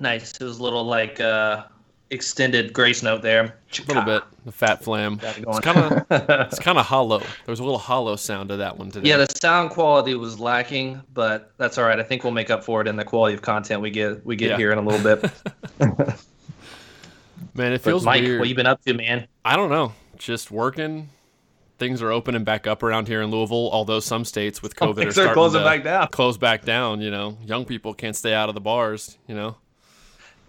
[0.00, 0.32] Nice.
[0.32, 1.64] It was a little like uh,
[2.10, 3.56] extended grace note there.
[3.78, 4.22] A little bit.
[4.44, 5.20] The fat flam.
[5.22, 7.18] It It's kind of it's kind of hollow.
[7.18, 9.08] There was a little hollow sound to that one today.
[9.10, 12.00] Yeah, the sound quality was lacking, but that's all right.
[12.00, 14.36] I think we'll make up for it in the quality of content we get we
[14.36, 14.56] get Yeah.
[14.56, 15.30] here in a little bit.
[17.54, 18.40] man, it But feels Mike, weird.
[18.40, 19.26] what you been up to, man?
[19.44, 19.92] I don't know.
[20.16, 21.08] Just working.
[21.78, 24.94] Things are opening back up around here in Louisville, although some states with COVID are
[24.94, 26.08] Things are starting closing to back down.
[26.08, 27.00] close back down.
[27.00, 29.16] You know, young people can't stay out of the bars.
[29.26, 29.56] You know,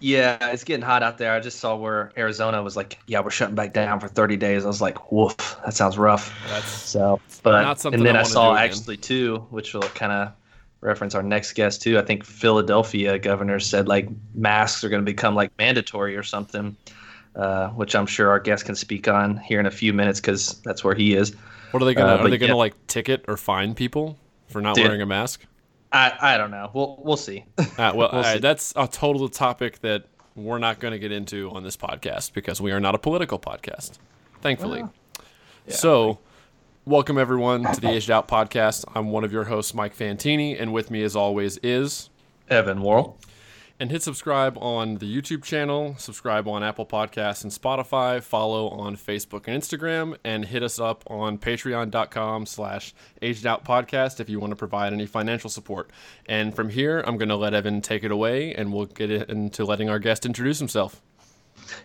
[0.02, 1.32] Yeah, it's getting hot out there.
[1.34, 4.66] I just saw where Arizona was like, yeah, we're shutting back down for 30 days.
[4.66, 6.34] I was like, woof, that sounds rough.
[6.50, 8.64] that's So, but Not something and then I I, saw again.
[8.66, 10.34] actually too, which will kind of
[10.82, 12.00] reference our next guest too.
[12.00, 16.76] I think Philadelphia governor said like masks are going to become like mandatory or something,
[17.36, 20.60] uh, which I'm sure our guest can speak on here in a few minutes because
[20.64, 21.36] that's where he is.
[21.72, 24.76] what are they gonna Uh, are they gonna like ticket or fine people for not
[24.76, 24.86] Dude.
[24.86, 25.46] wearing a mask?
[25.92, 26.70] I I don't know.
[26.74, 27.46] We'll we'll see.
[27.60, 28.40] Uh, well, We'll all right, see.
[28.40, 32.62] that's a total topic that we're not going to get into on this podcast because
[32.62, 33.98] we are not a political podcast,
[34.42, 34.84] thankfully.
[35.68, 36.20] So,
[36.86, 38.86] welcome everyone to the Aged Out podcast.
[38.96, 42.10] I'm one of your hosts, Mike Fantini, and with me, as always, is
[42.50, 43.18] Evan Worrell.
[43.82, 48.96] And hit subscribe on the YouTube channel, subscribe on Apple Podcasts and Spotify, follow on
[48.96, 52.94] Facebook and Instagram, and hit us up on patreon.com slash
[53.24, 55.90] aged out podcast if you want to provide any financial support.
[56.30, 59.66] And from here, I'm going to let Evan take it away and we'll get into
[59.66, 61.02] letting our guest introduce himself.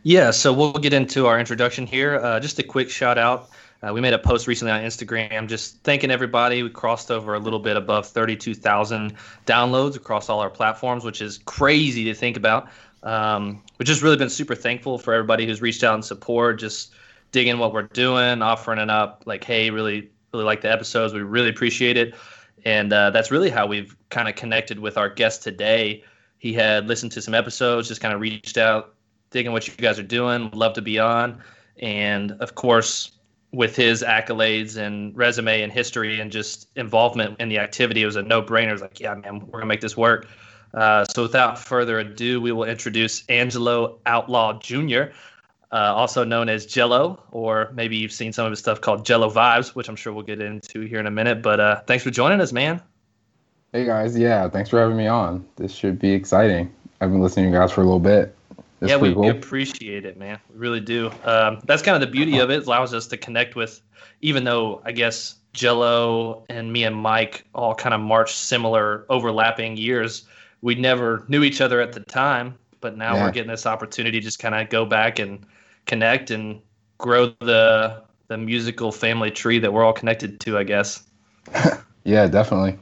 [0.03, 2.17] Yeah, so we'll get into our introduction here.
[2.17, 3.49] Uh, just a quick shout out.
[3.83, 6.63] Uh, we made a post recently on Instagram just thanking everybody.
[6.63, 9.15] We crossed over a little bit above 32,000
[9.47, 12.69] downloads across all our platforms, which is crazy to think about.
[13.03, 16.95] Um, we've just really been super thankful for everybody who's reached out and support, just
[17.33, 19.23] digging what we're doing, offering it up.
[19.27, 21.13] Like, hey, really, really like the episodes.
[21.13, 22.15] We really appreciate it.
[22.65, 26.03] And uh, that's really how we've kind of connected with our guest today.
[26.39, 28.95] He had listened to some episodes, just kind of reached out,
[29.31, 30.51] digging what you guys are doing.
[30.53, 31.41] Love to be on.
[31.79, 33.13] And of course,
[33.57, 38.17] with his accolades and resume and history and just involvement in the activity, it was
[38.17, 38.69] a no brainer.
[38.69, 40.29] It was like, yeah, man, we're going to make this work.
[40.75, 45.05] Uh, so without further ado, we will introduce Angelo Outlaw Jr.,
[45.73, 49.31] uh, also known as Jello, or maybe you've seen some of his stuff called Jello
[49.31, 51.41] Vibes, which I'm sure we'll get into here in a minute.
[51.41, 52.83] But uh, thanks for joining us, man.
[53.73, 55.47] Hey guys, yeah, thanks for having me on.
[55.57, 56.73] This should be exciting.
[57.01, 58.37] I've been listening to you guys for a little bit.
[58.81, 60.39] Yeah, we, we appreciate it, man.
[60.53, 61.11] We really do.
[61.25, 62.59] Um, that's kind of the beauty of it.
[62.59, 63.81] It allows us to connect with,
[64.21, 69.77] even though I guess Jello and me and Mike all kind of march similar, overlapping
[69.77, 70.27] years.
[70.61, 73.25] We never knew each other at the time, but now Yeah.
[73.25, 75.47] we're getting this opportunity to just kind of go back and
[75.87, 76.61] connect and
[76.99, 80.59] grow the the musical family tree that we're all connected to.
[80.59, 81.03] I guess.
[82.07, 82.79] Yeah, definitely.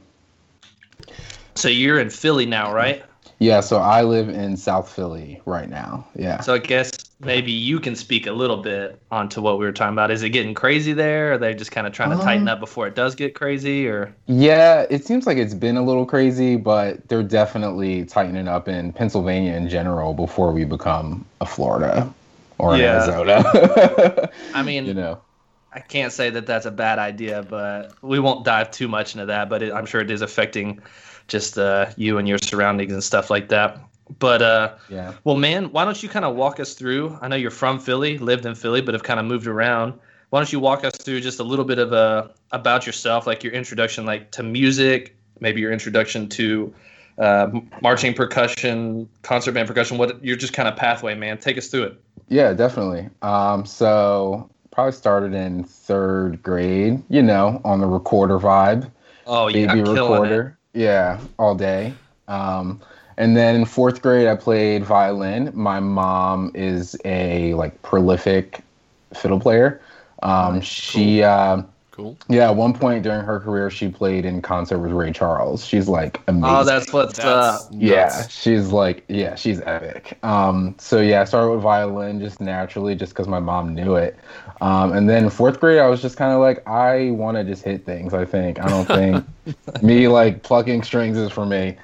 [1.55, 3.03] So you're in Philly now, right?
[3.39, 6.07] Yeah, so I live in South Philly right now.
[6.15, 6.41] Yeah.
[6.41, 9.93] So I guess maybe you can speak a little bit onto what we were talking
[9.93, 10.11] about.
[10.11, 11.33] Is it getting crazy there?
[11.33, 13.87] Are they just kind of trying to tighten Um, up before it does get crazy?
[13.87, 18.67] Or Yeah, it seems like it's been a little crazy, but they're definitely tightening up
[18.67, 22.11] in Pennsylvania in general before we become a Florida
[22.57, 22.83] or an Yeah.
[22.83, 24.29] Arizona.
[24.53, 25.21] I mean, you know.
[25.71, 29.27] I can't say that that's a bad idea, but we won't dive too much into
[29.27, 29.49] that.
[29.49, 30.81] But it, I'm sure it is affecting
[31.27, 33.79] just uh, you and your surroundings and stuff like that.
[34.19, 35.13] But uh, Yeah.
[35.23, 37.17] well, man, why don't you kind of walk us through?
[37.21, 39.93] I know you're from Philly, lived in Philly, but have kind of moved around.
[40.29, 43.43] Why don't you walk us through just a little bit of uh, about yourself, like
[43.43, 46.73] your introduction, like to music, maybe your introduction to
[47.17, 47.47] uh,
[47.81, 49.97] marching percussion, concert band percussion.
[49.97, 51.37] What you're just kind of pathway, man.
[51.37, 52.01] Take us through it.
[52.27, 53.09] Yeah, definitely.
[53.21, 58.91] Um, so probably started in third grade, you know, on the recorder vibe.
[59.25, 60.54] Oh yeah, baby recorder.
[60.75, 61.93] Yeah, all day.
[62.27, 62.81] Um,
[63.17, 65.51] and then in fourth grade, I played violin.
[65.53, 68.61] My mom is a like prolific
[69.13, 69.81] fiddle player.
[70.21, 72.17] Um, she, uh, Cool.
[72.27, 75.65] yeah, at one point during her career, she played in concert with Ray Charles.
[75.65, 76.49] She's like amazing.
[76.49, 78.33] Oh, that's what's uh, That's yeah, nuts.
[78.33, 80.17] she's like, yeah, she's epic.
[80.23, 84.17] Um, so yeah, I started with violin just naturally, just because my mom knew it.
[84.61, 87.63] Um, and then fourth grade, I was just kind of like, I want to just
[87.63, 88.13] hit things.
[88.13, 89.25] I think I don't think
[89.83, 91.75] me like plucking strings is for me.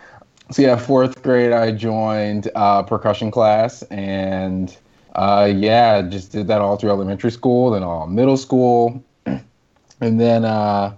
[0.52, 4.76] So yeah, fourth grade, I joined uh, percussion class, and
[5.16, 10.44] uh, yeah, just did that all through elementary school, then all middle school, and then
[10.44, 10.96] uh,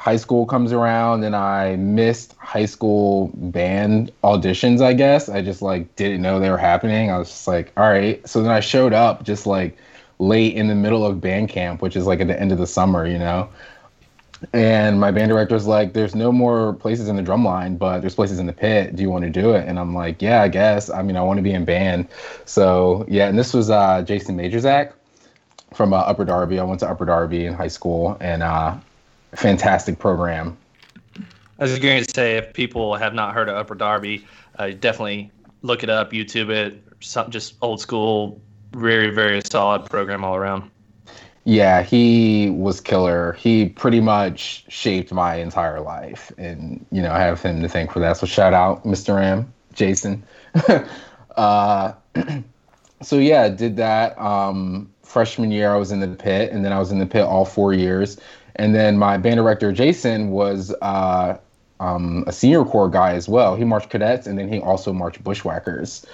[0.00, 5.28] high school comes around and I missed high school band auditions, I guess.
[5.28, 7.10] I just like didn't know they were happening.
[7.10, 8.26] I was just like, all right.
[8.26, 9.76] So then I showed up just like
[10.20, 12.66] late in the middle of band camp, which is like at the end of the
[12.66, 13.48] summer, you know.
[14.52, 18.00] And my band director was like, "There's no more places in the drum line, but
[18.00, 18.96] there's places in the pit.
[18.96, 20.88] Do you want to do it?" And I'm like, "Yeah, I guess.
[20.88, 22.08] I mean, I want to be in band."
[22.46, 24.92] So yeah, and this was uh, Jason Majorzak
[25.74, 26.58] from uh, Upper Darby.
[26.58, 28.76] I went to Upper Darby in high school, and uh,
[29.34, 30.56] fantastic program.
[31.58, 34.24] I was going to say, if people have not heard of Upper Darby,
[34.58, 35.30] uh, definitely
[35.60, 36.82] look it up, YouTube it.
[37.00, 38.40] Some just old school,
[38.72, 40.70] very very solid program all around.
[41.44, 43.32] Yeah, he was killer.
[43.32, 47.92] He pretty much shaped my entire life, and you know I have him to thank
[47.92, 48.16] for that.
[48.18, 49.16] So shout out, Mr.
[49.16, 50.22] Ram, Jason.
[51.36, 51.92] uh,
[53.02, 54.18] so yeah, did that.
[54.20, 57.22] Um, freshman year, I was in the pit, and then I was in the pit
[57.22, 58.16] all four years.
[58.56, 61.38] And then my band director, Jason, was uh,
[61.80, 63.56] um, a senior corps guy as well.
[63.56, 66.06] He marched cadets, and then he also marched bushwhackers.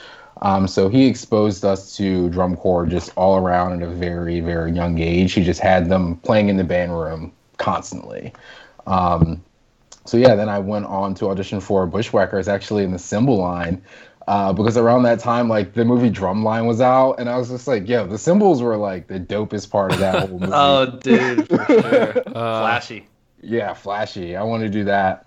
[0.43, 4.73] Um, so he exposed us to drum corps just all around at a very, very
[4.73, 5.33] young age.
[5.33, 8.33] He just had them playing in the band room constantly.
[8.87, 9.43] Um,
[10.05, 13.83] so yeah, then I went on to audition for Bushwhackers actually in the cymbal line.
[14.29, 17.69] Uh, because around that time, like the movie Drumline was out, and I was just
[17.69, 21.49] like, "Yo, the cymbals were like the dopest part of that whole movie." oh, dude,
[21.49, 22.23] for sure.
[22.27, 23.07] Uh, flashy.
[23.41, 24.35] Yeah, flashy.
[24.35, 25.27] I want to do that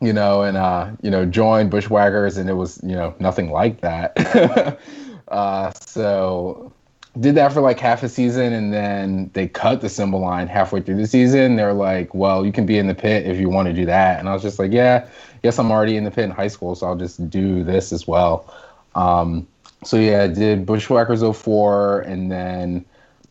[0.00, 3.80] you know, and uh, you know, joined Bushwhackers, and it was you know nothing like
[3.80, 4.78] that.
[5.28, 6.72] uh, so
[7.18, 10.80] did that for like half a season, and then they cut the cymbal line halfway
[10.80, 11.56] through the season.
[11.56, 14.18] They're like, "Well, you can be in the pit if you want to do that,"
[14.18, 15.06] and I was just like, "Yeah,
[15.42, 18.06] yes, I'm already in the pit in high school, so I'll just do this as
[18.06, 18.52] well."
[18.94, 19.46] Um,
[19.84, 22.84] so yeah, did Bushwhackers 04, and then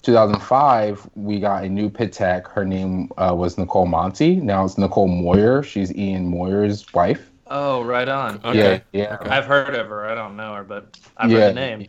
[0.06, 2.48] 2005, we got a new pit tech.
[2.48, 4.36] Her name uh, was Nicole Monty.
[4.36, 5.64] Now it's Nicole Moyer.
[5.64, 7.32] She's Ian Moyer's wife.
[7.48, 8.40] Oh, right on.
[8.46, 8.84] Okay.
[8.94, 9.18] Yeah, yeah.
[9.20, 9.30] Okay.
[9.30, 10.06] I've heard of her.
[10.08, 11.40] I don't know her, but I've yeah.
[11.40, 11.88] heard the name.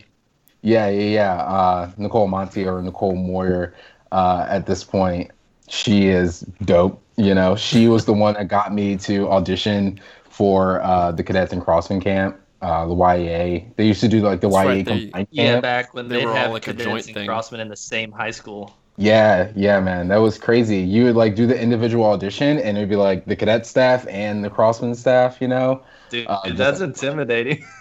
[0.63, 1.33] Yeah, yeah, yeah.
[1.35, 3.75] Uh, Nicole Monty or Nicole Moyer.
[4.11, 5.29] Uh, at this point,
[5.67, 7.01] she is dope.
[7.17, 9.99] You know, she was the one that got me to audition
[10.29, 13.75] for uh, the cadets in Crossmen camp uh, the YEA.
[13.75, 16.25] They used to do like the That's YEA right, they, Yeah, back when they, they
[16.25, 17.27] were all like a joint thing.
[17.27, 18.75] Crossmen in the same high school.
[18.99, 20.77] Yeah, yeah, man, that was crazy.
[20.77, 24.43] You would like do the individual audition, and it'd be like the cadet staff and
[24.43, 25.39] the Crossmen staff.
[25.39, 27.63] You know, dude, uh, that's like, intimidating.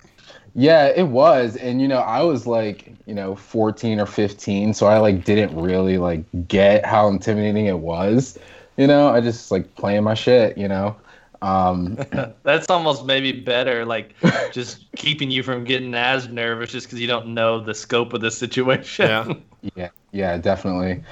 [0.59, 4.87] Yeah, it was, and you know, I was like, you know, 14 or 15, so
[4.87, 8.39] I like didn't really like get how intimidating it was.
[8.79, 10.57] You know, I just like playing my shit.
[10.57, 10.97] You know,
[11.43, 11.99] um,
[12.43, 14.15] That's almost maybe better, like
[14.53, 18.21] just keeping you from getting as nervous just because you don't know the scope of
[18.21, 19.07] the situation.
[19.07, 21.03] Yeah, yeah, yeah, definitely.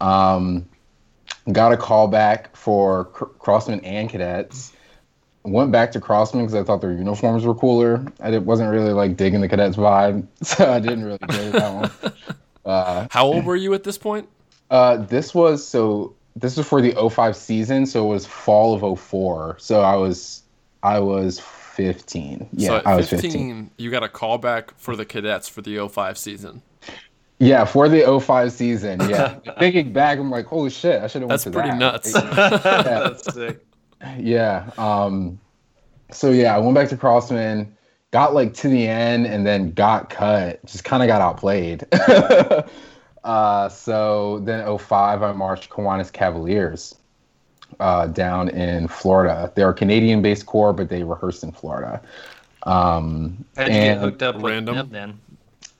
[0.00, 0.68] Um,
[1.52, 4.72] got a call back for cr- Crossmen and cadets.
[5.44, 8.04] Went back to Crossmen because I thought their uniforms were cooler.
[8.20, 11.74] I did, wasn't really like digging the cadets vibe, so I didn't really get that
[11.74, 12.12] one.
[12.64, 14.28] Uh, How old were you at this point?
[14.70, 18.98] Uh, this was so this was for the 05 season, so it was fall of
[18.98, 19.56] 04.
[19.58, 20.42] So I was
[20.82, 22.48] I was 15.
[22.52, 23.70] Yeah, so I was 15, 15.
[23.78, 26.62] You got a call back for the cadets for the 05 season.
[27.38, 29.00] Yeah, for the 05 season.
[29.08, 29.34] Yeah.
[29.58, 31.78] Thinking back, I'm like, holy shit, I should have That's went to pretty that.
[31.78, 32.12] nuts.
[32.14, 32.28] yeah.
[33.08, 33.64] That's sick.
[34.18, 34.70] Yeah.
[34.78, 35.40] Um,
[36.10, 37.68] so yeah, I went back to Crossmen,
[38.10, 40.64] got like to the end, and then got cut.
[40.66, 41.84] Just kind of got outplayed.
[43.24, 46.96] Uh, so then 05, I marched Kiwanis Kavaliers
[47.80, 49.52] uh, down in Florida.
[49.54, 52.00] They're a Canadian based corps, but they rehearsed in Florida.
[52.64, 54.76] Um, How'd you and, get hooked up random?
[54.76, 55.20] with them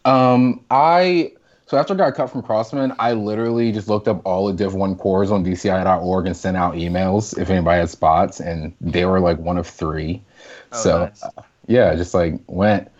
[0.04, 0.12] then?
[0.12, 1.32] Um, I
[1.66, 4.74] so after I got cut from Crossmen, I literally just looked up all the Div
[4.74, 9.20] 1 corps on DCI.org and sent out emails if anybody had spots, and they were
[9.20, 10.20] like one of three.
[10.72, 11.22] Oh, so nice.
[11.22, 12.90] uh, yeah, just like went.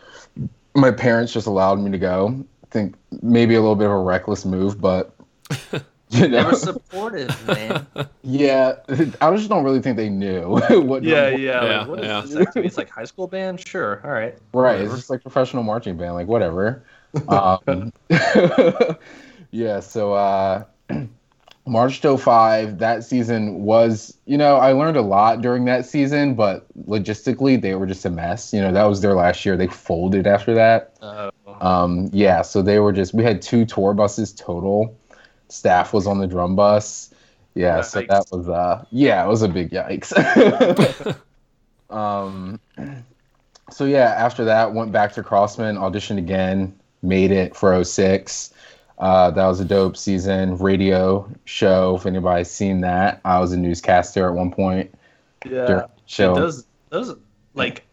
[0.74, 4.44] My parents just allowed me to go, think maybe a little bit of a reckless
[4.44, 5.14] move, but
[6.10, 6.42] you know.
[6.42, 7.86] Never supported, man.
[8.22, 8.76] yeah,
[9.20, 11.02] I just don't really think they knew what.
[11.02, 11.36] Yeah, yeah.
[11.36, 12.22] yeah, like, what yeah.
[12.22, 14.34] Is like, it's like high school band, sure, all right.
[14.52, 14.84] Right, whatever.
[14.84, 16.84] it's just like professional marching band, like whatever.
[17.28, 17.92] Um,
[19.52, 20.64] yeah, so uh,
[21.66, 26.34] March to 05, that season was, you know, I learned a lot during that season,
[26.34, 28.52] but logistically, they were just a mess.
[28.52, 29.56] You know, that was their last year.
[29.56, 30.96] They folded after that.
[31.00, 31.30] Uh,
[31.62, 34.96] um, yeah, so they were just, we had two tour buses total.
[35.48, 37.14] Staff was on the drum bus.
[37.54, 37.84] Yeah, yikes.
[37.84, 40.12] so that was, uh, yeah, it was a big yikes.
[41.90, 42.60] um,
[43.70, 48.52] so yeah, after that, went back to Crossmen, auditioned again, made it for 06
[49.02, 50.56] uh, that was a dope season.
[50.58, 51.96] Radio show.
[51.96, 54.94] If anybody's seen that, I was a newscaster at one point.
[55.44, 55.86] Yeah.
[56.06, 56.36] Show.
[56.36, 57.16] Those those
[57.54, 57.84] like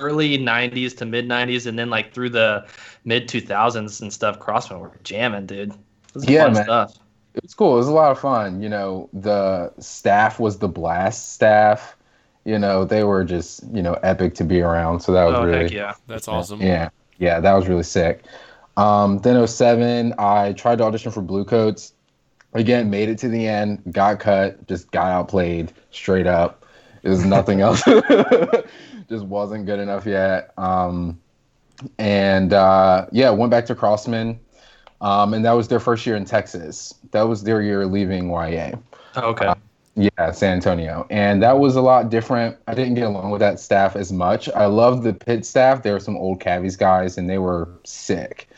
[0.00, 2.66] early '90s to mid '90s, and then like through the
[3.04, 4.38] mid 2000s and stuff.
[4.38, 5.72] Crossmen were jamming, dude.
[6.20, 6.64] yeah, man.
[6.64, 6.94] Stuff.
[7.34, 7.74] it was cool.
[7.74, 8.62] It was a lot of fun.
[8.62, 11.96] You know, the staff was the blast staff.
[12.44, 15.00] You know, they were just you know epic to be around.
[15.00, 15.92] So that was Oh, really heck yeah.
[16.08, 16.60] That's awesome.
[16.60, 18.24] yeah, yeah, that was really sick.
[18.76, 21.92] Um, then 07, I tried to audition for Bluecoats.
[22.54, 26.64] Again, made it to the end, got cut, just got outplayed straight up.
[27.02, 27.82] It was nothing else.
[29.08, 30.52] just wasn't good enough yet.
[30.58, 31.20] Um,
[31.98, 34.38] and uh, yeah, went back to Crossmen.
[35.00, 36.94] Um, and that was their first year in Texas.
[37.10, 38.78] That was their year leaving YEA.
[39.16, 39.52] Oh, okay.
[39.94, 41.06] Yeah, San Antonio.
[41.10, 42.56] And that was a lot different.
[42.66, 44.48] I didn't get along with that staff as much.
[44.50, 45.82] I loved the pit staff.
[45.82, 48.48] There were some old Cavies guys, and they were sick.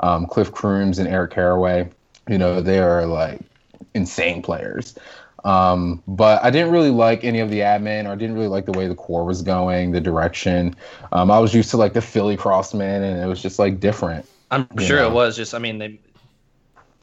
[0.00, 1.88] Um, Cliff Crooms and Eric Caraway,
[2.28, 3.40] you know, they are like
[3.94, 4.98] insane players.
[5.44, 8.66] Um, but I didn't really like any of the admin, or I didn't really like
[8.66, 10.76] the way the corps was going, the direction.
[11.10, 14.26] Um, I was used to like the Philly Crossmen, and it was just like different.
[14.50, 15.08] I'm sure know.
[15.08, 15.54] it was just.
[15.54, 15.98] I mean, they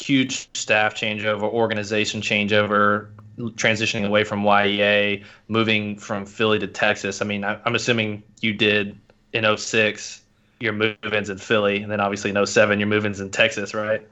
[0.02, 7.22] huge staff changeover, organization changeover, transitioning away from YEA, moving from Philly to Texas.
[7.22, 8.98] I mean, I, I'm assuming you did
[9.34, 10.22] in 06
[10.60, 14.06] your move-ins in Philly, and then obviously in 07 your move-ins in Texas, right?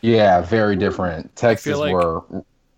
[0.00, 1.34] Yeah, very different.
[1.34, 2.22] Texas like- were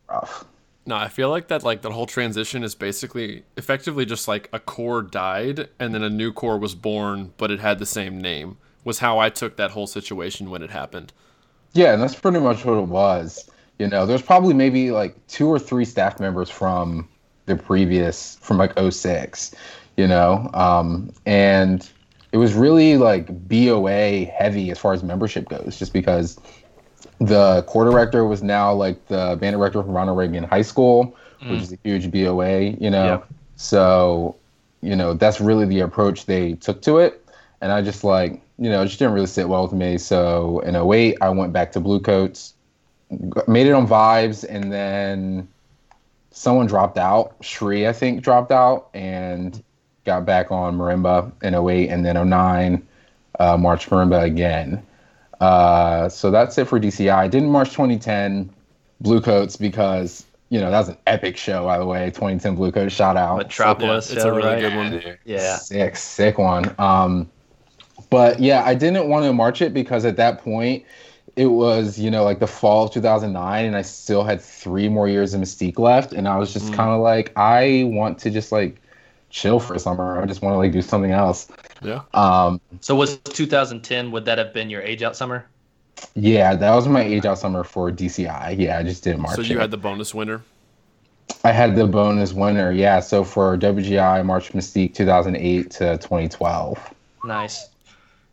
[0.08, 0.44] rough.
[0.86, 4.58] No, I feel like that like that whole transition is basically effectively just like a
[4.58, 8.56] corps died and then a new corps was born, but it had the same name.
[8.82, 11.12] Was how I took that whole situation when it happened.
[11.74, 13.48] Yeah, and that's pretty much what it was.
[13.78, 17.08] You know, there's probably maybe like two or three staff members from
[17.46, 19.54] the previous, from like 06,
[19.96, 21.88] you know, um, and
[22.32, 26.38] it was really like BOA heavy as far as membership goes, just because
[27.20, 31.62] the corps director was now like the band director from Ronald Reagan High School, which
[31.62, 33.04] is a huge BOA, you know.
[33.04, 33.20] Yeah.
[33.56, 34.36] So,
[34.80, 37.24] you know, that's really the approach they took to it.
[37.60, 39.98] And I just like, you know, it just didn't really sit well with me.
[39.98, 42.54] So in 08, I went back to Bluecoats,
[43.46, 45.46] made it on Vibes, and then
[46.30, 47.34] someone dropped out.
[47.42, 49.62] Shri, I think, dropped out and
[50.06, 52.86] got back on Marimba in 08, and then 09,
[53.38, 54.82] uh, March Marimba again.
[55.40, 57.30] Uh, so that's it for DCI.
[57.30, 58.50] Didn't March 2010
[59.00, 62.10] Bluecoats because, you know, that was an epic show, by the way.
[62.10, 63.38] 2010 Bluecoats, shout out.
[63.38, 64.60] Metropolis, Yeah, it's a really right?
[64.60, 65.16] good one.
[65.24, 65.56] Yeah.
[65.56, 66.74] Sick, sick one.
[66.78, 67.30] Um,
[68.10, 70.84] but yeah, I didn't want to march it because at that point,
[71.36, 75.08] it was you know like the fall of 2009, and I still had three more
[75.08, 78.50] years of Mystique left, and I was just kind of like, I want to just
[78.52, 78.80] like
[79.30, 80.20] chill for summer.
[80.20, 81.48] I just want to like do something else.
[81.82, 82.02] Yeah.
[82.14, 84.10] Um, So was 2010?
[84.10, 85.46] Would that have been your age out summer?
[86.14, 88.58] yeah, that was my age out summer for DCI.
[88.58, 89.36] Yeah, I just didn't march.
[89.36, 89.60] So you it.
[89.60, 90.42] had the bonus winner.
[91.44, 92.72] I had the bonus winner.
[92.72, 96.94] Yeah, so for WGI March Mystique 2008 to 2012.
[97.24, 97.68] Nice.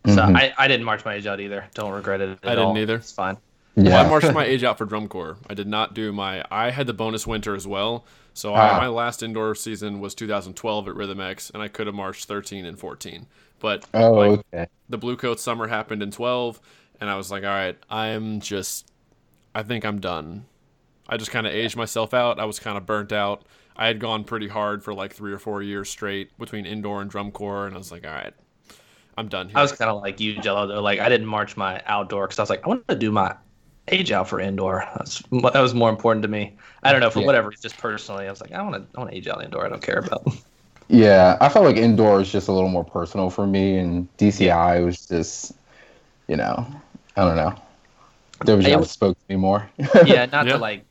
[0.05, 0.35] So Mhm.
[0.37, 1.65] I, I didn't march my age out either.
[1.73, 2.29] Don't regret it.
[2.43, 2.77] At I didn't all.
[2.77, 2.95] either.
[2.95, 3.37] It's fine.
[3.85, 5.37] Well, I marched my age out for drum corps.
[5.49, 6.43] I did not do my.
[6.51, 8.05] I had the bonus winter as well.
[8.33, 8.77] So Ah.
[8.77, 12.25] I, my last indoor season was 2012 at Rhythm X, and I could have marched
[12.25, 13.27] 13 and 14.
[13.59, 14.67] But Oh, like, okay.
[14.89, 16.59] the Blue Coat summer happened in 12,
[17.01, 18.91] and I was like, all right, I'm just,
[19.55, 20.45] I think I'm done.
[21.09, 22.39] I just kind of aged myself out.
[22.39, 23.43] I was kind of burnt out.
[23.75, 27.09] I had gone pretty hard for like three or four years straight between indoor and
[27.09, 28.33] drum corps, and I was like, all right,
[29.17, 29.57] I'm done here.
[29.57, 30.67] I was kind of like you, Jello.
[30.67, 33.11] Though, like I didn't march my outdoor because I was like, I want to do
[33.11, 33.35] my
[33.89, 34.85] age out for indoor.
[34.97, 36.53] That's that was more important to me.
[36.83, 37.25] I don't know for Yeah.
[37.27, 39.65] whatever, just personally, I was like, I want to, I want to age out indoor.
[39.65, 40.27] I don't care about.
[40.89, 44.85] Yeah, I felt like indoor is just a little more personal for me, and DCI
[44.85, 45.51] was just,
[46.27, 46.65] you know,
[47.17, 47.53] I don't know.
[48.41, 49.69] WGI It was- spoke to me more.
[50.05, 50.53] yeah, not Yeah.
[50.53, 50.83] to like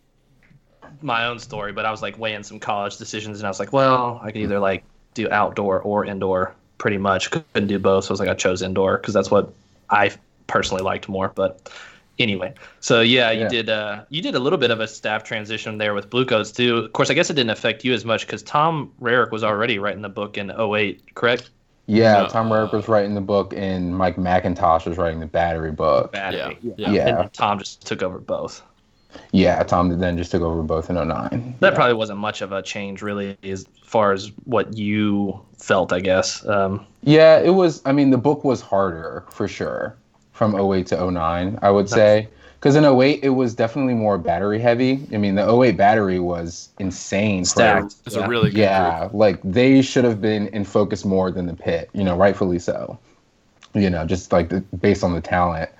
[1.03, 3.73] my own story, but I was like weighing some college decisions, and I was like,
[3.73, 4.85] well, I could either like
[5.15, 6.55] do outdoor or indoor.
[6.79, 9.50] Pretty much couldn't do both, so I was like, I chose indoor because that's what
[9.88, 10.11] I
[10.47, 11.33] personally liked more.
[11.35, 11.71] But
[12.18, 15.78] anyway, so yeah, you did uh, you did a little bit of a staff transition
[15.78, 16.78] there with Blue Coats too.
[16.78, 19.78] Of course, I guess it didn't affect you as much because Tom Rarick was already
[19.78, 21.50] writing the book in 08, correct?
[21.87, 22.28] yeah, No.
[22.28, 26.12] Tom Rarick was writing the book, and Mike McIntosh was writing the battery book.
[26.12, 26.58] Battery.
[26.62, 26.90] Yeah, Yeah.
[26.92, 27.20] yeah.
[27.20, 28.62] And Tom just took over both.
[29.32, 31.56] Yeah, Tom then just took over both in 09.
[31.61, 31.75] That yeah.
[31.75, 36.46] probably wasn't much of a change, really, as far as what you felt, I guess.
[36.46, 37.80] Um, Yeah, it was.
[37.87, 39.96] I mean, the book was harder for sure
[40.37, 42.28] from 08 to 09, I would say.
[42.59, 45.07] Because in 08, it was definitely more battery heavy.
[45.12, 47.45] I mean, the 08 battery was insane.
[47.45, 47.95] Stacked.
[48.05, 49.14] it's a really good yeah, group.
[49.14, 52.99] like they should have been in focus more than the pit, you know, rightfully so.
[53.75, 55.71] You know, just like the, based on the talent.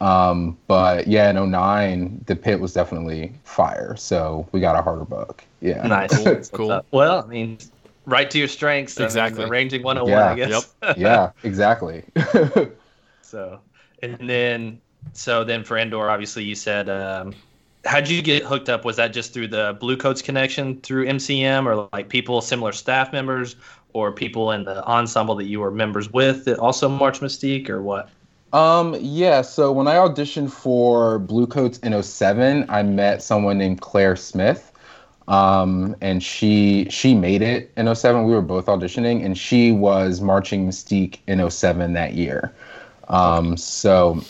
[0.00, 3.94] Um, but yeah, in 09, the pit was definitely fire.
[3.96, 5.44] So we got a harder book.
[5.60, 5.86] Yeah.
[5.86, 6.10] nice.
[6.50, 6.86] Cool, cool.
[6.90, 7.58] Well, I mean,
[8.06, 8.98] right to your strengths.
[8.98, 9.44] I mean, Exactly.
[9.44, 10.32] arranging 101, Yeah.
[10.32, 10.74] I guess.
[10.82, 10.96] Yep.
[10.98, 12.04] yeah, exactly.
[13.30, 13.60] So,
[14.02, 14.80] and then,
[15.12, 17.34] so then for indoor, obviously, you said um,
[17.84, 18.84] how'd you get hooked up?
[18.84, 23.12] Was that just through the Blue Coats connection through MCM, or like people, similar staff
[23.12, 23.56] members,
[23.92, 27.82] or people in the ensemble that you were members with that also march Mystique, or
[27.82, 28.08] what?
[28.52, 33.80] Um, yeah, so when I auditioned for Blue Coats in 07, I met someone named
[33.80, 34.66] Claire Smith.
[35.28, 38.24] Um, and she she made it in 07.
[38.24, 42.52] We were both auditioning, and she was marching Mystique in 07 that year.
[43.10, 44.22] Um, so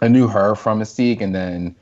[0.00, 1.74] I knew her from Mystique, and then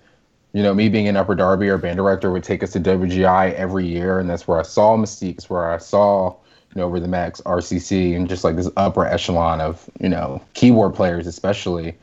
[0.52, 3.54] you know, me being in Upper Darby, our band director would take us to WGI
[3.54, 5.34] every year, and that's where I saw Mystique.
[5.34, 6.30] It's where I saw,
[6.74, 10.94] you know, Rhythm X, RCC, and just like this upper echelon of, you know, keyboard
[10.96, 11.94] players, especially.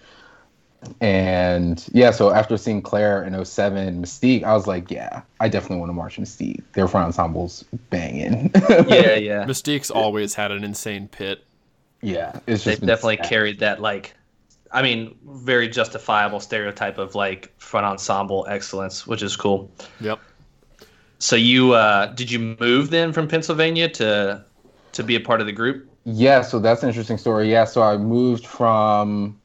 [1.01, 5.77] And yeah, so after seeing Claire in 07 Mystique, I was like, yeah, I definitely
[5.79, 6.61] want to march Mystique.
[6.73, 8.51] Their front ensemble's banging.
[8.69, 9.45] Yeah, yeah.
[9.45, 11.43] Mystique's always had an insane pit.
[12.01, 13.29] yeah, it's They've definitely stacked.
[13.29, 14.13] carried that like
[14.71, 19.71] I mean, very justifiable stereotype of like front ensemble excellence, which is cool.
[20.01, 20.19] Yep.
[21.19, 24.43] So you uh did you move then from Pennsylvania to
[24.93, 25.89] to be a part of the group?
[26.05, 27.51] Yeah, so that's an interesting story.
[27.51, 29.39] Yeah, so I moved from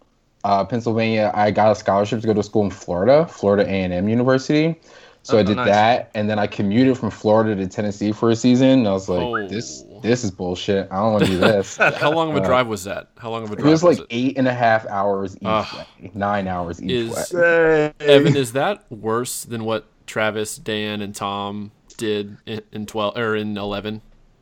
[0.44, 1.30] uh, Pennsylvania.
[1.34, 4.76] I got a scholarship to go to school in Florida, Florida A&M University.
[5.24, 5.66] So Oh, I did nice.
[5.66, 8.68] that, and then I commuted from Florida to Tennessee for a season.
[8.80, 9.48] And I was like, Oh.
[9.48, 10.88] this this is bullshit.
[10.90, 11.76] I don't want to do this.
[11.96, 13.08] How long of a Uh, drive was that?
[13.18, 13.86] How long of a drive was that?
[13.86, 14.14] It was, like it?
[14.14, 15.66] eight and a half hours each Ugh.
[16.00, 17.92] way, nine hours each Is- way.
[18.00, 23.36] Evan, is that worse than what Travis, Dan, and Tom did in, in twelve or
[23.36, 24.00] in eleven?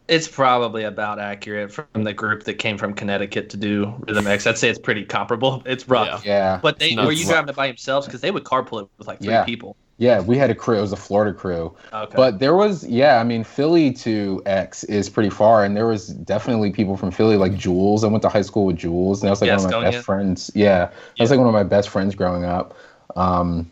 [0.08, 4.44] It's probably about accurate from the group that came from Connecticut to do Rhythm X.
[4.44, 5.62] I'd say it's pretty comparable.
[5.66, 6.26] It's rough.
[6.26, 8.88] Yeah, But they It's were you driving it by yourselves because they would carpool it
[8.98, 9.44] with like three Yeah.
[9.44, 9.76] people.
[10.00, 10.78] Yeah, we had a crew.
[10.78, 11.76] It was a Florida crew.
[11.92, 12.16] Okay.
[12.16, 16.08] But there was, yeah, I mean, Philly to X is pretty far, and there was
[16.08, 18.02] definitely people from Philly, like Jules.
[18.02, 19.90] I went to high school with Jules, and that was like Yeah, one of my
[19.90, 20.50] best friends.
[20.54, 22.74] Yeah, that was like one of my best friends growing up.
[23.14, 23.70] Um,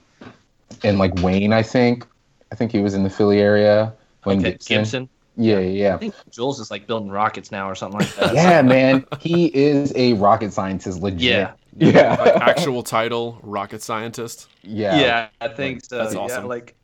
[0.85, 2.07] and like Wayne, I think,
[2.53, 3.95] I think he was in the Philly area.
[4.27, 4.77] Wayne okay, Gibson.
[4.77, 5.09] Gibson.
[5.39, 8.35] Yeah, yeah, I think Jules is like building rockets now or something like that.
[8.35, 8.51] yeah.
[8.51, 11.23] yeah, man, he is a rocket scientist, legit.
[11.23, 11.53] Yeah.
[11.79, 14.49] Yeah, Like actual title, rocket scientist.
[14.63, 15.01] yeah.
[15.01, 15.99] Yeah, I think so.
[15.99, 16.47] That's yeah, awesome.
[16.47, 16.75] like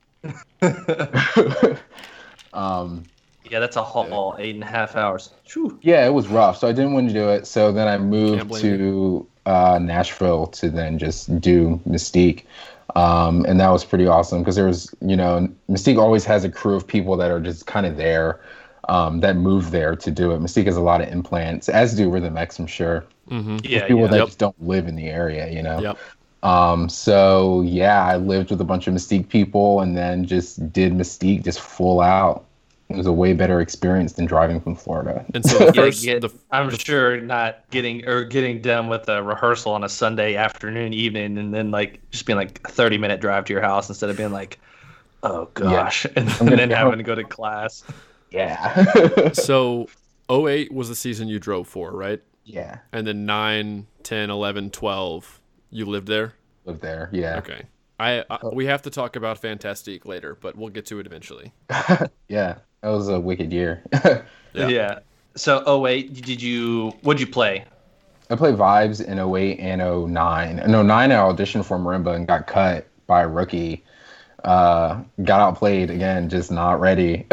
[2.53, 3.05] um,
[3.51, 5.31] yeah, that's a haul, eight and a half hours.
[5.47, 5.79] Phew.
[5.83, 6.59] Yeah, it was rough.
[6.59, 7.47] So I didn't want to do it.
[7.47, 12.45] So then I moved to uh, Nashville to then just do Mystique.
[12.97, 16.51] Um, and that was pretty awesome because there was, you know, Mystique always has a
[16.51, 18.41] crew of people that are just kind of there
[18.89, 20.41] um, that move there to do it.
[20.41, 23.05] Mystique has a lot of implants, as do Rhythm X, I'm sure.
[23.31, 23.59] Mm-hmm.
[23.65, 24.07] Yeah, people yeah.
[24.09, 24.27] that Yep.
[24.27, 25.81] just don't live in the area, you know?
[25.81, 25.99] Yep.
[26.43, 30.93] Um, so yeah, I lived with a bunch of Mystique people and then just did
[30.93, 32.45] Mystique just full out.
[32.91, 35.25] It was a way better experience than driving from Florida.
[35.33, 39.09] And so the Yeah, first, get- the, I'm sure not getting or getting done with
[39.09, 42.99] a rehearsal on a Sunday afternoon, evening, and then like just being like a 30
[42.99, 44.59] minute drive to your house instead of being like,
[45.23, 46.75] oh gosh, and, gonna then go.
[46.75, 47.83] having to go to class.
[48.35, 49.33] Yeah.
[49.33, 49.89] so
[50.31, 52.21] 08 was the season you drove for, right?
[52.45, 52.79] yeah.
[52.93, 56.35] And then 9, 10, 11, 12, you lived there?
[56.65, 57.09] Lived there.
[57.13, 57.39] Yeah.
[57.39, 57.63] Okay.
[57.99, 61.53] I, I we have to talk about Fantastique later, but we'll get to it eventually.
[62.29, 62.57] Yeah.
[62.81, 63.83] That was a wicked year.
[64.55, 64.69] Yeah.
[64.69, 64.99] Yeah.
[65.35, 67.65] So 08, did you what'd you play?
[68.31, 70.59] I played Vibes in 08 and 09.
[70.61, 73.83] In 09, I auditioned for Marimba and got cut by a rookie.
[74.45, 77.27] Uh, got outplayed again, just not ready.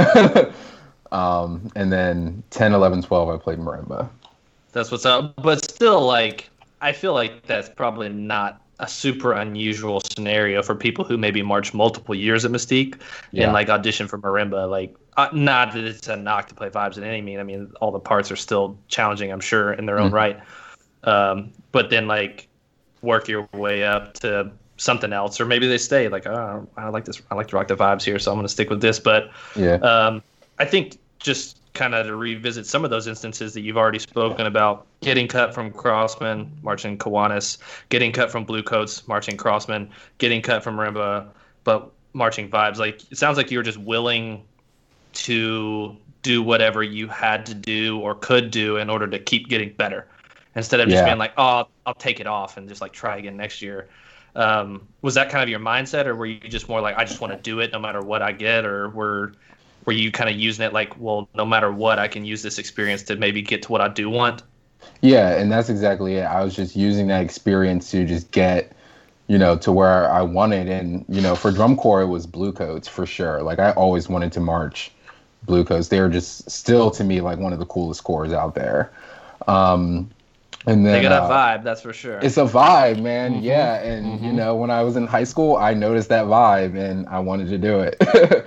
[1.11, 4.09] Um, and then 10, 11, 12, I played Marimba.
[4.71, 5.35] That's what's up.
[5.37, 6.49] But still, like,
[6.81, 11.73] I feel like that's probably not a super unusual scenario for people who maybe march
[11.73, 12.99] multiple years at Mystique
[13.31, 13.43] Yeah.
[13.43, 14.67] and like audition for marimba.
[14.69, 17.39] Like, uh, not that it's a knock to play vibes in any mean.
[17.39, 20.13] I mean, all the parts are still challenging, I'm sure, in their own Mhm.
[20.13, 20.39] right.
[21.03, 22.47] Um, but then like
[23.01, 27.05] work your way up to something else, or maybe they stay like, oh, I like
[27.05, 27.21] this.
[27.29, 28.99] I like to rock the vibes here, so I'm going to stick with this.
[28.99, 29.75] But Yeah.
[29.75, 30.23] um,
[30.61, 34.45] I think just kind of to revisit some of those instances that you've already spoken
[34.45, 37.57] about, getting cut from Crossmen, marching Kiwanis,
[37.89, 41.27] getting cut from Bluecoats, marching Crossmen, getting cut from Rimba,
[41.63, 42.77] but marching Vibes.
[42.77, 44.43] Like it sounds like you were just willing
[45.13, 49.73] to do whatever you had to do or could do in order to keep getting
[49.73, 50.07] better,
[50.55, 51.05] instead of just Yeah.
[51.05, 53.89] being like, oh, I'll take it off and just like try again next year.
[54.35, 57.19] Um, was that kind of your mindset, or were you just more like, I just
[57.19, 59.33] want to do it no matter what I get, or were
[59.85, 62.59] were you kind of using it like, well, no matter what, I can use this
[62.59, 64.43] experience to maybe get to what I do want?
[65.01, 66.23] Yeah, and that's exactly it.
[66.23, 68.73] I was just using that experience to just get,
[69.27, 70.67] you know, to where I wanted.
[70.69, 73.41] And, you know, for drum corps, it was Blue Coats for sure.
[73.41, 74.91] Like, I always wanted to march
[75.43, 75.87] Blue Coats.
[75.87, 78.91] They are just still, to me, like one of the coolest corps out there.
[79.47, 80.09] Um,
[80.67, 82.19] And then they got uh, a vibe, that's for sure.
[82.21, 83.41] It's a vibe, man.
[83.41, 83.43] Mhm.
[83.43, 84.35] Yeah, and you Mhm.
[84.35, 87.57] know, when I was in high school, I noticed that vibe, and I wanted to
[87.57, 87.95] do it.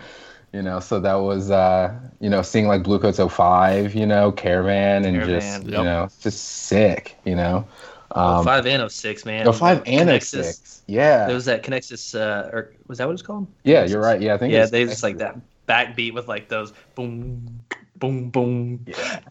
[0.54, 4.30] you know, so that was, uh, you know, seeing like Blue Coats 05, you know,
[4.30, 5.68] Caravan, and just, Caravan.
[5.68, 7.16] you know, just sick.
[7.24, 7.66] You know,
[8.12, 9.52] Oh, um, five and oh six, man.
[9.52, 10.82] 05 and Connexus- 06.
[10.86, 13.48] Yeah, There was that Connexus, uh, or was that what it's called?
[13.64, 14.20] yeah, you're right.
[14.20, 14.52] Yeah, I think.
[14.52, 15.36] Yeah, they just like that
[15.66, 17.60] backbeat with like those boom,
[17.96, 19.20] boom, boom, Yeah.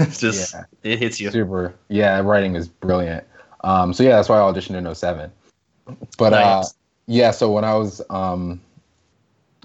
[0.00, 0.64] It's just Yeah.
[0.82, 1.30] it hits you.
[1.30, 1.74] Super.
[1.88, 3.24] Yeah, writing is brilliant.
[3.60, 5.30] Um, so yeah, that's why I auditioned in 07.
[6.18, 6.64] But uh,
[7.06, 8.60] yeah, so when I was, um,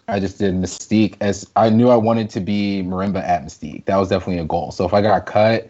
[0.09, 3.85] I just did Mystique as I knew I wanted to be marimba at Mystique.
[3.85, 4.71] That was definitely a goal.
[4.71, 5.69] So if I got cut,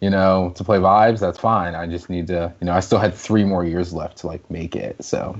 [0.00, 1.74] you know, to play vibes, that's fine.
[1.74, 4.48] I just need to, you know, I still had three more years left to like
[4.50, 5.02] make it.
[5.04, 5.38] So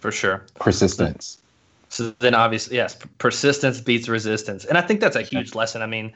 [0.00, 0.44] for sure.
[0.54, 1.38] persistence.
[1.88, 5.80] So then, obviously, yes, persistence beats resistance, and I think that's a huge lesson.
[5.80, 6.12] I mean,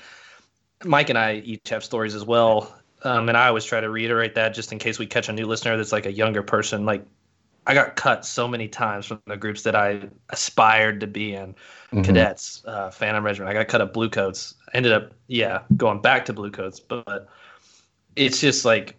[0.84, 4.34] Mike and I each have stories as well, um, and I always try to reiterate
[4.34, 6.84] that just in case we catch a new listener that's like a younger person.
[6.84, 7.06] Like,
[7.66, 11.54] I got cut so many times from the groups that I aspired to be in,
[11.92, 12.04] Mhm.
[12.04, 13.50] cadets, uh, Phantom Regiment.
[13.50, 14.54] I got cut up Blue Coats.
[14.74, 17.28] Ended up, yeah, going back to Blue Coats, but
[18.16, 18.96] it's just like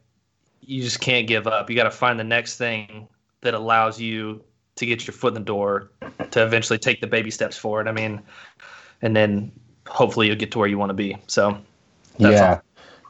[0.62, 1.70] you just can't give up.
[1.70, 3.08] You got to find the next thing
[3.42, 4.42] that allows you
[4.76, 5.92] to get your foot in the door
[6.32, 7.88] to eventually take the baby steps forward.
[7.88, 8.22] I mean,
[9.02, 9.52] and then
[9.88, 11.18] hopefully you'll get to where you want to be.
[11.28, 11.58] So
[12.18, 12.50] that's yeah.
[12.50, 12.62] all.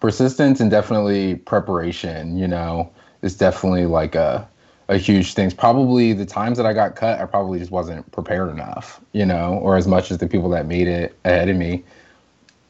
[0.01, 4.47] Persistence and definitely preparation, you know, is definitely like a
[4.89, 5.51] a huge thing.
[5.51, 9.59] Probably the times that I got cut, I probably just wasn't prepared enough, you know,
[9.61, 11.83] or as much as the people that made it ahead of me.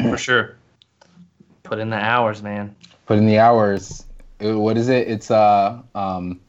[0.02, 0.56] for sure.
[1.63, 2.76] Put in the hours, man.
[3.06, 4.06] Put in the hours.
[4.43, 5.08] Uh, What is it?
[5.08, 6.39] It's uh um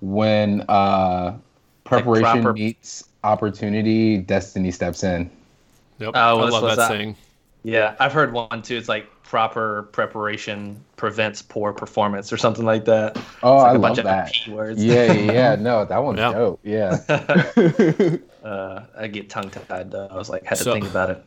[0.00, 1.36] when uh
[1.84, 5.30] preparation proper- meets opportunity, destiny steps in.
[5.98, 6.12] Yep.
[6.14, 7.16] Oh, I love that's that what's saying.
[7.64, 8.76] Yeah, I've heard one too.
[8.76, 13.16] It's like proper preparation prevents poor performance or something like that.
[13.42, 14.26] Oh, It's like I a love bunch that.
[14.28, 14.84] of P words.
[14.84, 15.54] Yeah, yeah, yeah.
[15.58, 16.32] No, that one's Yeah.
[16.32, 16.60] dope.
[16.62, 16.98] Yeah.
[18.44, 20.08] uh, I get tongue tied though.
[20.10, 21.24] I was like, had to So- think about it.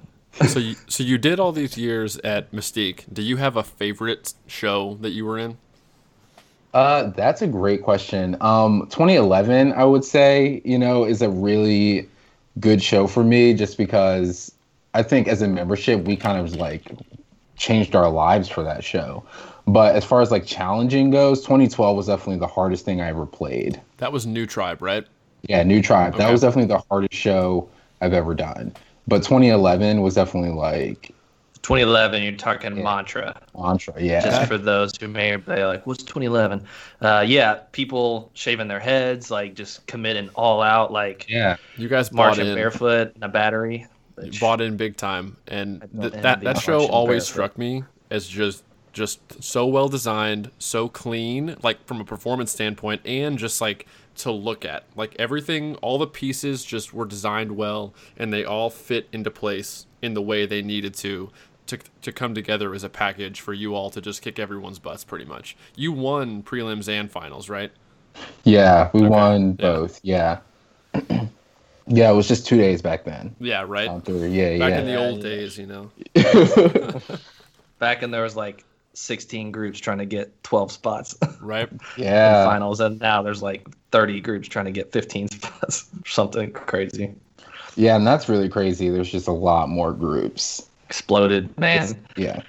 [0.48, 3.06] so you so you did all these years at Mystique.
[3.12, 5.58] Do you have a favorite show that you were in?
[6.74, 8.38] Uh, that's a great question.
[8.42, 12.08] Um, 2011, I would say, you know, is a really
[12.60, 14.52] good show for me just because
[14.94, 16.92] I think as a membership, we kind of like
[17.58, 19.24] changed our lives for that show.
[19.68, 23.26] But as far as like challenging goes, 2012 was definitely the hardest thing I ever
[23.26, 23.82] played.
[23.98, 25.06] That was New Tribe, right?
[25.44, 26.16] Yeah, New Tribe.
[26.16, 27.70] That was definitely the hardest show
[28.02, 28.74] I've ever done.
[29.08, 31.14] But 2011 was definitely like
[31.62, 32.84] 2011, you're talking Yeah.
[32.84, 33.42] mantra.
[33.58, 33.94] mantra.
[34.02, 34.22] Yeah.
[34.22, 36.64] Just for those who may be like, what's 2011?
[37.02, 41.58] Uh, yeah, people shaving their heads, like just committing all out, like yeah.
[41.76, 43.86] You guys marching barefoot in a battery.
[44.20, 47.26] You bought in big time, and th- that that show always barefoot.
[47.26, 53.02] struck me as just just so well designed, so clean, like from a performance standpoint,
[53.06, 54.86] and just like to look at.
[54.96, 59.86] Like everything, all the pieces just were designed well, and they all fit into place
[60.02, 61.32] in the way they needed to.
[61.68, 65.04] To, to come together as a package for you all to just kick everyone's butts
[65.04, 65.58] pretty much.
[65.76, 67.74] You won prelims and finals, right?
[68.44, 69.76] Yeah, we Okay, won yeah.
[69.76, 70.00] both.
[70.04, 70.40] Yeah.
[71.10, 71.10] yeah,
[71.90, 73.36] it was just two days back then.
[73.40, 73.88] Yeah, right.
[73.88, 74.80] Um, through- yeah, Back yeah.
[74.80, 75.30] in the old yeah.
[75.30, 75.92] days, you know.
[77.80, 81.70] Back in there was like 16 groups trying to get 12 spots Right?
[81.98, 82.46] yeah.
[82.46, 87.14] finals, and now there's like 30 groups trying to get 15 spots something crazy.
[87.76, 88.90] Yeah, and that's really crazy.
[88.90, 90.68] There's just a lot more groups.
[90.86, 91.96] Exploded, man.
[92.16, 92.42] Yeah.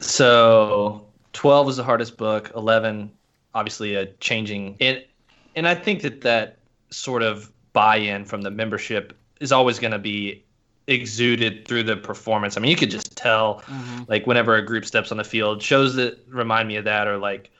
[0.00, 2.52] So 12 is the hardest book.
[2.54, 3.10] 11,
[3.54, 5.10] obviously a changing it,
[5.56, 6.58] and I think that that
[6.90, 10.42] sort of buy-in from the membership is always going to be
[10.86, 12.56] exuded through the performance.
[12.56, 13.62] I mean, you could just tell,
[14.08, 17.18] like whenever a group steps on the field, shows that remind me of that, or
[17.18, 17.50] like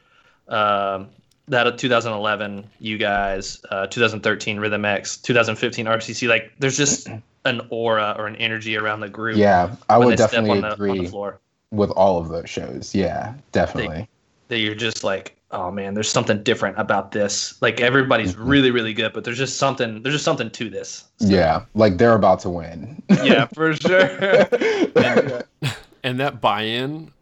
[0.49, 1.09] um,
[1.49, 6.29] that of 2011, you guys, uh, 2013 Rhythm X, 2015 RCC.
[6.29, 7.09] Like, there's just
[7.45, 9.37] an aura or an energy around the group.
[9.37, 11.41] Yeah, I would definitely on the, on agree the floor.
[11.73, 12.95] with all of those shows.
[12.95, 14.09] Yeah, definitely.
[14.49, 17.61] that you're just like, oh man, there's something different about this.
[17.63, 18.49] Like everybody's Mm-hmm.
[18.49, 20.03] really, really good, but there's just something.
[20.03, 21.05] There's just something to this.
[21.19, 23.03] yeah, like they're about to win.
[23.23, 24.01] Yeah, for sure.
[26.03, 27.13] and that buy-in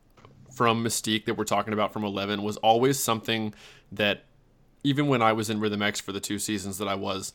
[0.53, 3.53] from Mystique that we're talking about from 11 was always something
[3.93, 4.25] that
[4.85, 7.33] even when I was in Rhythm X for the two seasons that I was,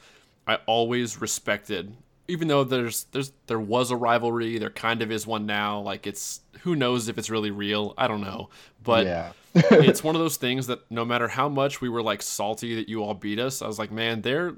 [0.47, 1.95] I always respected.
[2.29, 5.79] Even though there's there's there was a rivalry, there kind of is one now.
[5.79, 7.93] Like it's who knows if it's really real.
[7.97, 8.49] I don't know,
[8.83, 9.31] but yeah.
[9.53, 12.87] it's one of those things that no matter how much we were like salty that
[12.87, 14.55] you all beat us, I was like, man, they're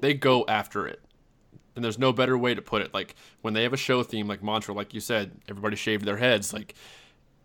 [0.00, 1.00] they go after it.
[1.76, 2.92] And there's no better way to put it.
[2.92, 6.16] Like when they have a show theme like mantra, like you said, everybody shaved their
[6.16, 6.52] heads.
[6.52, 6.74] Like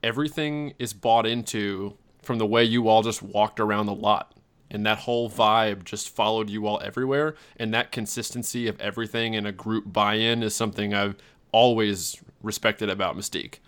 [0.03, 4.34] everything is bought into from the way you all just walked around the lot.
[4.71, 7.35] And that whole vibe just followed you all everywhere.
[7.57, 11.15] And that consistency of everything and a group buy in is something I've
[11.51, 13.59] always respected about Mystique.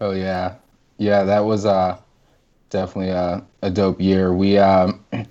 [0.00, 0.56] Oh yeah,
[0.98, 1.24] yeah.
[1.24, 1.98] That was uh
[2.70, 4.34] definitely a, a dope year.
[4.34, 5.04] We um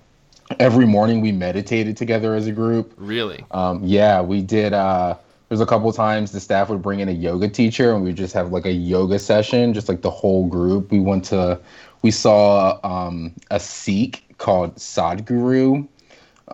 [0.60, 2.94] every morning we meditated together as a group.
[2.98, 3.46] Really?
[3.52, 4.74] Um, yeah, we did.
[4.74, 5.16] Uh,
[5.50, 8.34] there's a couple times the staff would bring in a yoga teacher and we just
[8.34, 10.92] have like a yoga session, just like the whole group.
[10.92, 11.60] We went to,
[12.02, 15.88] we saw um, a Sikh called Sadhguru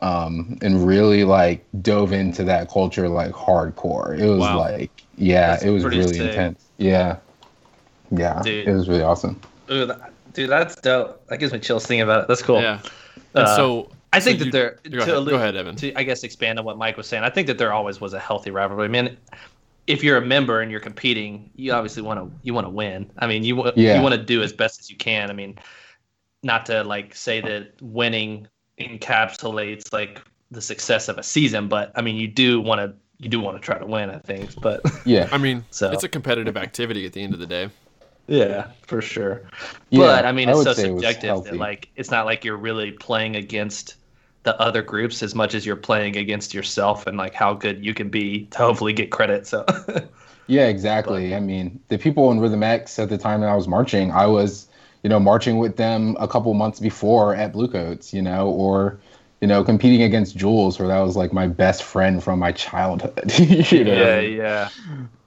[0.02, 4.18] um, and really like dove into that culture like hardcore.
[4.18, 4.60] It was Wow.
[4.60, 6.30] like, yeah, That's it was really sick.
[6.30, 6.64] intense.
[6.78, 7.18] Yeah.
[8.12, 8.68] Yeah, Dude.
[8.68, 9.40] it was really awesome.
[9.72, 11.26] Ooh, that- dude, that's dope.
[11.28, 12.28] That gives me chills thinking about it.
[12.28, 12.62] That's cool.
[12.62, 12.80] Yeah.
[13.36, 14.80] And Uh, so I think so that you- there.
[14.84, 15.76] Go to ahead, allude- go ahead, Evan.
[15.78, 17.24] To I guess expand on what Mike was saying.
[17.24, 18.86] I think that there always was a healthy rivalry.
[18.86, 19.16] I mean,
[19.88, 23.10] if you're a member and you're competing, you obviously want to you want to win.
[23.20, 23.96] I mean, you wa- Yeah.
[23.98, 25.30] you want to do as best as you can.
[25.30, 25.58] I mean,
[26.44, 28.48] not to like say that winning
[28.80, 33.30] encapsulates like the success of a season, but I mean, you do want to you
[33.30, 34.10] do want to try to win.
[34.10, 35.30] I think, but Yeah.
[35.32, 37.70] I mean, So- it's a competitive activity at the end of the day.
[38.28, 39.44] yeah, for sure.
[39.90, 42.44] Yeah, but I mean, it's would so say it subjective that like it's not like
[42.44, 43.96] you're really playing against
[44.44, 47.94] the other groups as much as you're playing against yourself and like how good you
[47.94, 49.46] can be to hopefully get credit.
[49.46, 49.64] So
[50.48, 51.36] Yeah, exactly.
[51.36, 54.26] I mean, the people in Rhythm X at the time that I was marching, I
[54.26, 54.68] was,
[55.04, 59.00] you know, marching with them a couple months before at Bluecoats, you know, or,
[59.42, 63.32] you know, competing against Jules, where that was like my best friend from my childhood.
[63.40, 64.70] you know, yeah, yeah.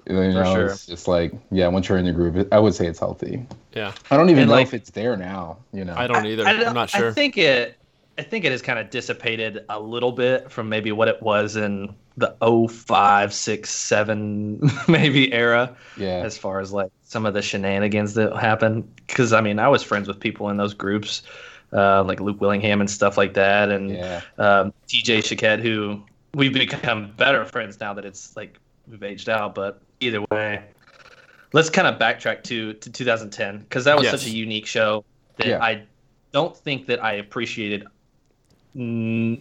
[0.06, 0.66] you know, sure.
[0.66, 3.44] it's just like, yeah, once you're in the group, I would say it's healthy.
[3.72, 3.92] Yeah.
[4.10, 5.94] I don't even And, know like- if it's there now, you know.
[5.96, 6.46] I don't either.
[6.46, 7.10] I, I, am not sure.
[7.10, 7.76] I think it.
[8.16, 11.56] I think it has kind of dissipated a little bit from maybe what it was
[11.56, 12.36] in the
[12.68, 15.76] 05, 6, 7 maybe era.
[15.96, 16.22] yeah.
[16.24, 18.88] as far as like some of the shenanigans that happened.
[19.06, 21.22] Because I mean, I was friends with people in those groups,
[21.72, 24.20] uh, like Luke Willingham and stuff like that, and Yeah.
[24.38, 26.02] um, TJ Chiquette, who
[26.34, 29.54] we've become better friends now that it's like we've aged out.
[29.56, 30.62] But either way,
[31.52, 34.20] let's kind of backtrack to to 2010 because that was Yes.
[34.20, 35.04] such a unique show
[35.38, 35.62] that Yeah.
[35.62, 35.82] I
[36.32, 37.86] don't think that I appreciated.
[38.76, 39.40] mm,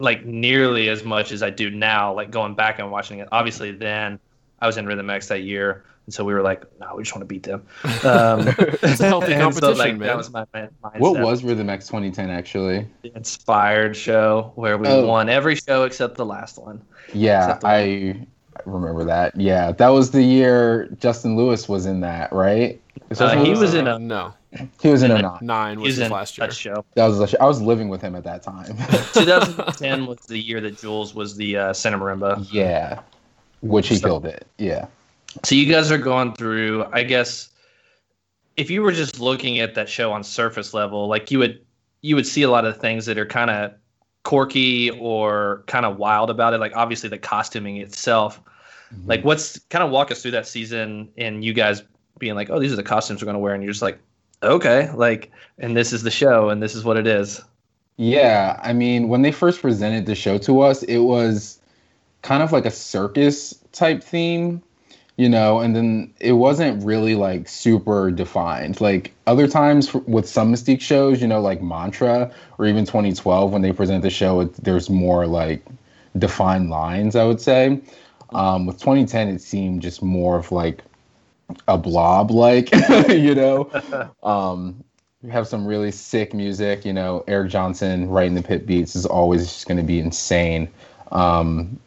[0.00, 3.28] like nearly as much as I do now, like going back and watching it.
[3.30, 4.18] Obviously, then
[4.60, 7.14] I was in Rhythm X that year, and so we were like, "No, we just
[7.14, 7.62] want to beat them."
[8.04, 8.48] Um,
[8.82, 10.08] It's a healthy and competition, like, man.
[10.08, 10.98] That was my my mindset.
[10.98, 12.86] What was Rhythm X 2010 actually?
[13.02, 15.06] the inspired show where we Oh.
[15.06, 16.80] won every show except the last one?
[17.12, 18.26] Yeah, Except the I
[18.66, 19.38] remember that.
[19.38, 22.80] Yeah, that was the year Justin Lewis was in that, right?
[23.10, 24.32] Was Uh, he was in in a- no
[24.80, 25.38] He was in a nine.
[25.42, 26.46] nine was was his last year.
[26.46, 26.84] that show.
[26.94, 28.76] That was I was living with him at that time.
[29.14, 32.46] 2010 was the year that Jules was the uh, Santa Marimba.
[32.52, 33.00] yeah,
[33.62, 34.46] which he So- killed it.
[34.58, 34.86] Yeah,
[35.44, 37.48] So you guys are going through, I guess,
[38.56, 41.60] if you were just looking at that show on surface level, like you would,
[42.02, 43.72] you would see a lot of things that are kind of
[44.24, 46.58] quirky or kind of wild about it.
[46.58, 48.40] Like obviously the costuming itself.
[49.06, 51.82] Like what's kind of walk us through that season and you guys
[52.20, 53.98] being like, oh, these are the costumes we're going to wear, and you're just like,
[54.42, 57.40] okay, like, and this is the show, and this is what it is.
[57.96, 58.58] yeah.
[58.62, 61.58] I mean, when they first presented the show to us, it was
[62.22, 64.62] kind of like a circus type theme,
[65.16, 68.80] you know, and then it wasn't really like super defined.
[68.80, 73.62] Like other times with some Mystique shows, you know, like Mantra or even 2012, when
[73.62, 75.64] they present the show, it, there's more like
[76.18, 77.80] defined lines, I would say.
[78.32, 80.82] Um, with 2010, it seemed just more of like
[81.68, 82.70] a blob, like,
[83.08, 83.70] you know.
[84.22, 84.84] Um,
[85.22, 87.24] we have some really sick music, you know.
[87.26, 90.68] Eric Johnson writing the pit beats is always just going to be insane.
[91.12, 91.78] Um,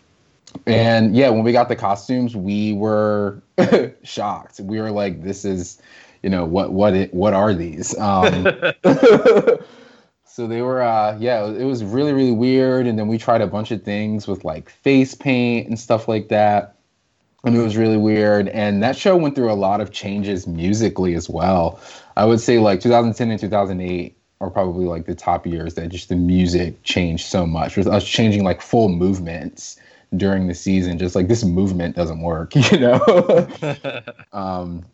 [0.65, 3.41] and yeah, when we got the costumes, we were
[4.03, 4.59] shocked.
[4.59, 5.81] We were like, "This is,
[6.21, 8.47] you know, what what it, what are these?" Um,
[10.25, 12.85] so they were, uh, yeah, it was really really weird.
[12.85, 16.29] And then we tried a bunch of things with like face paint and stuff like
[16.29, 16.75] that,
[17.43, 18.47] and it was really weird.
[18.49, 21.79] And that show went through a lot of changes musically as well.
[22.15, 26.09] I would say like 2010 and 2008 are probably like the top years that just
[26.09, 27.75] the music changed so much.
[27.77, 29.77] With us changing like full movements
[30.15, 33.47] during the season, just like this movement doesn't work, you know.
[34.33, 34.85] um,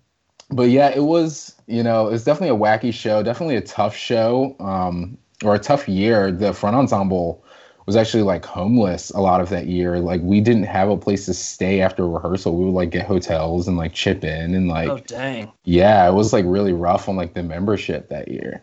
[0.52, 4.56] but yeah, it was you know it's definitely a wacky show, definitely a tough show,
[4.60, 6.32] um, or a tough year.
[6.32, 7.44] The front ensemble
[7.90, 9.98] was actually like homeless a lot of that year.
[9.98, 12.56] Like we didn't have a place to stay after rehearsal.
[12.56, 15.52] We would like get hotels and like chip in and like oh dang!
[15.64, 18.62] yeah, it was like really rough on like the membership that year.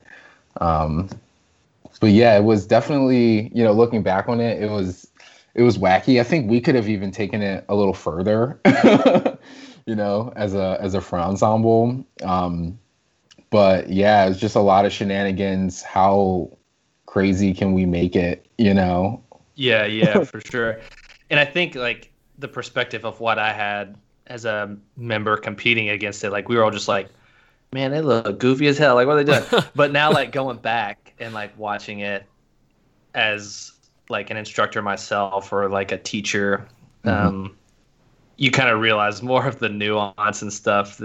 [0.61, 1.11] Um,
[1.99, 5.11] but yeah, it was definitely you know looking back on it, it was
[5.57, 6.21] it was wacky.
[6.21, 8.61] I think we could have even taken it a little further,
[9.87, 12.07] you know, as a as a front ensemble.
[12.23, 12.79] Um,
[13.51, 15.83] but yeah, it's just a lot of shenanigans.
[15.83, 16.57] How
[17.07, 18.46] crazy can we make it?
[18.59, 19.23] You know?
[19.55, 20.81] Yeah, yeah, for sure.
[21.31, 26.25] And I think like the perspective of what I had as a member competing against
[26.25, 27.09] it, like we were all just like,
[27.73, 28.95] man, they look goofy as hell.
[28.95, 29.65] Like, what are they doing?
[29.75, 32.25] but now, like going back and like watching it
[33.15, 33.73] as
[34.09, 36.67] like an instructor myself or like a teacher,
[37.05, 37.27] mm-hmm.
[37.27, 37.57] um,
[38.37, 41.01] you kind of realize more of the nuance and stuff.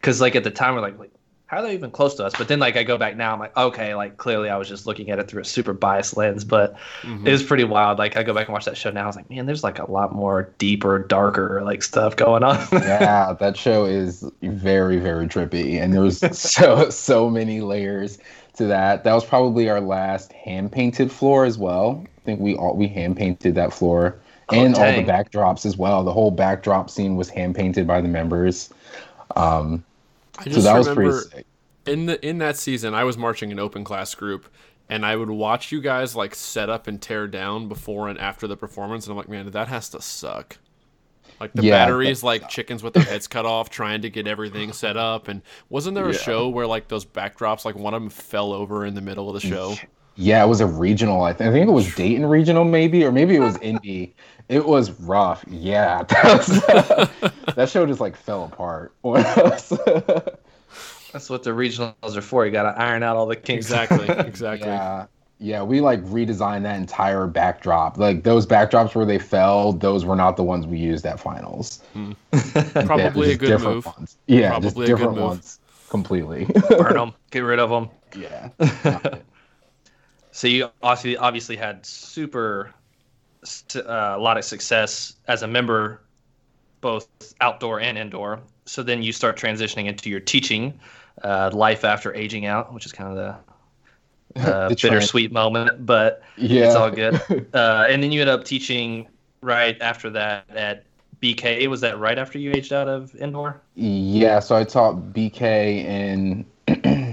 [0.00, 1.12] Because like at the time, we're like, like
[1.52, 2.32] how are they even close to us?
[2.38, 4.86] But then like I go back now, I'm like, okay, like clearly I was just
[4.86, 7.26] looking at it through a super biased lens, but mm-hmm.
[7.26, 7.98] it was pretty wild.
[7.98, 9.78] Like I go back and watch that show now, I was like, man, there's like
[9.78, 12.56] a lot more deeper, darker like stuff going on.
[12.72, 18.18] yeah, that show is very, very trippy, and there was so so many layers
[18.54, 19.04] to that.
[19.04, 22.02] That was probably our last hand painted floor as well.
[22.16, 24.18] I think we all we hand painted that floor.
[24.48, 26.02] Oh, and all the backdrops as well.
[26.02, 28.70] The whole backdrop scene was hand painted by the members.
[29.36, 29.84] Um,
[30.38, 31.46] I just so that remember was pretty sick.
[31.86, 34.48] in the in that season, I was marching an open class group,
[34.88, 38.46] and I would watch you guys like set up and tear down before and after
[38.46, 40.58] the performance, and I'm like, man, that has to suck.
[41.40, 44.72] Like the yeah, batteries, like chickens with their heads cut off, trying to get everything
[44.72, 45.26] set up.
[45.26, 46.18] And wasn't there a yeah.
[46.18, 49.34] show where like those backdrops, like one of them fell over in the middle of
[49.34, 49.74] the show?
[50.16, 51.22] Yeah, it was a regional.
[51.22, 54.14] I think, I think it was Dayton regional, maybe, or maybe it was Indy.
[54.48, 55.44] It was rough.
[55.48, 56.46] Yeah, that, was,
[57.56, 58.92] that show just like fell apart.
[59.02, 59.70] That's
[61.28, 62.44] what the regionals are for.
[62.44, 63.66] You got to iron out all the kinks.
[63.66, 64.08] Exactly.
[64.08, 64.68] Exactly.
[64.68, 65.06] yeah.
[65.38, 67.98] Yeah, we like redesigned that entire backdrop.
[67.98, 71.82] Like those backdrops where they fell, those were not the ones we used at finals.
[71.94, 72.12] Hmm.
[72.86, 73.86] Probably yeah, a good move.
[73.86, 74.16] Ones.
[74.28, 75.58] Yeah, Probably just different ones
[75.90, 76.46] completely.
[76.68, 77.90] Burn them, get rid of them.
[78.16, 78.50] Yeah.
[80.32, 82.74] So you obviously obviously had super
[83.76, 86.00] uh, a lot of success as a member,
[86.80, 87.06] both
[87.40, 88.40] outdoor and indoor.
[88.64, 90.78] So then you start transitioning into your teaching,
[91.22, 93.36] uh, life after aging out, which is kind of
[94.34, 96.66] the, uh, bittersweet moment, but yeah.
[96.66, 97.20] it's all good.
[97.54, 99.06] Uh, and then you end up teaching
[99.42, 100.84] right after that at
[101.20, 101.66] BK.
[101.68, 103.60] Was that right after you aged out of indoor?
[103.74, 106.46] Yeah, so I taught BK in.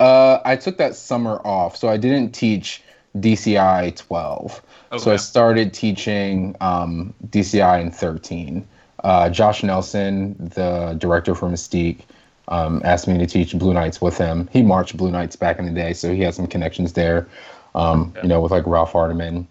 [0.00, 2.82] uh, I took that summer off, so I didn't teach
[3.18, 4.62] DCI 12.
[4.92, 5.04] Okay.
[5.04, 8.66] So I started teaching um, DCI in 13.
[9.04, 12.00] Uh, Josh Nelson, the director for Mystique,
[12.48, 14.48] um, asked me to teach Blue Knights with him.
[14.52, 17.28] He marched Blue Knights back in the day, so he had some connections there.
[17.74, 18.22] Um, okay.
[18.22, 19.46] You know, with like Ralph Hardimon.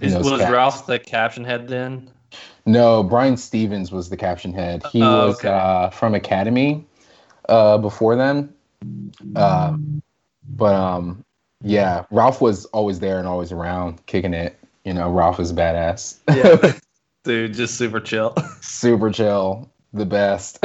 [0.00, 0.40] Is, was.
[0.48, 2.10] Ralph the caption head then?
[2.66, 4.84] No, Brian Stevens was the caption head.
[4.92, 6.84] He oh, was uh, from Academy
[7.48, 8.52] uh, before then.
[9.34, 9.76] Uh,
[10.48, 11.24] but um,
[11.62, 14.58] yeah, Ralph was always there and always around, kicking it.
[14.84, 16.18] You know, Ralph is badass.
[16.28, 16.72] Yeah.
[17.24, 18.34] Dude, just super chill.
[18.60, 19.70] super chill.
[19.92, 20.64] The best.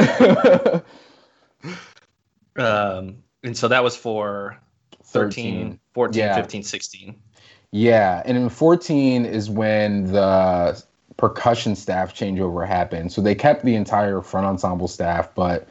[2.56, 4.58] um, and so that was for
[5.04, 6.36] 13, 13 14, yeah.
[6.36, 7.14] 15, 16.
[7.72, 8.22] Yeah.
[8.24, 10.82] And in 14 is when the
[11.16, 13.12] percussion staff changeover happened.
[13.12, 15.68] So they kept the entire front ensemble staff, but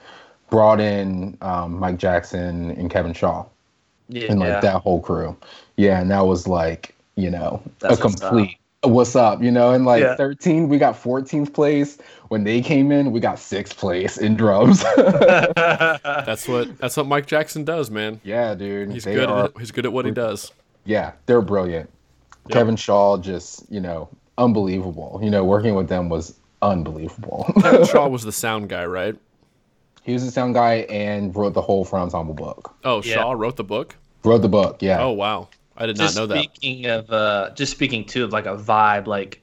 [0.50, 3.46] brought in um, Mike Jackson and Kevin Shah.
[4.10, 4.32] Yeah.
[4.32, 5.36] And like that whole crew.
[5.78, 6.00] Yeah.
[6.00, 10.02] And that was like, you know, That's a complete what's up, you know, and like
[10.02, 10.16] yeah.
[10.16, 11.98] 13, we got 14th place.
[12.28, 14.84] When they came in, we got sixth place in drums.
[14.96, 18.20] that's what that's what Mike Jackson does, man.
[18.24, 18.92] Yeah, dude.
[18.92, 20.52] He's good are, at he's good at what he does.
[20.86, 21.90] Yeah, they're brilliant.
[22.48, 22.54] Yep.
[22.54, 25.20] Kevin Shah just, you know, unbelievable.
[25.24, 27.52] You know, working with them was unbelievable.
[27.62, 29.16] Kevin Shah was the sound guy, right?
[30.04, 32.76] He was the sound guy and wrote the whole front ensemble book.
[32.84, 33.36] Oh, Shah yeah.
[33.36, 33.96] wrote the book?
[34.24, 35.02] Wrote the book, yeah.
[35.02, 35.50] Oh wow.
[35.76, 36.44] I did just not know that.
[36.44, 39.42] Speaking of, uh, just speaking too of like a vibe, like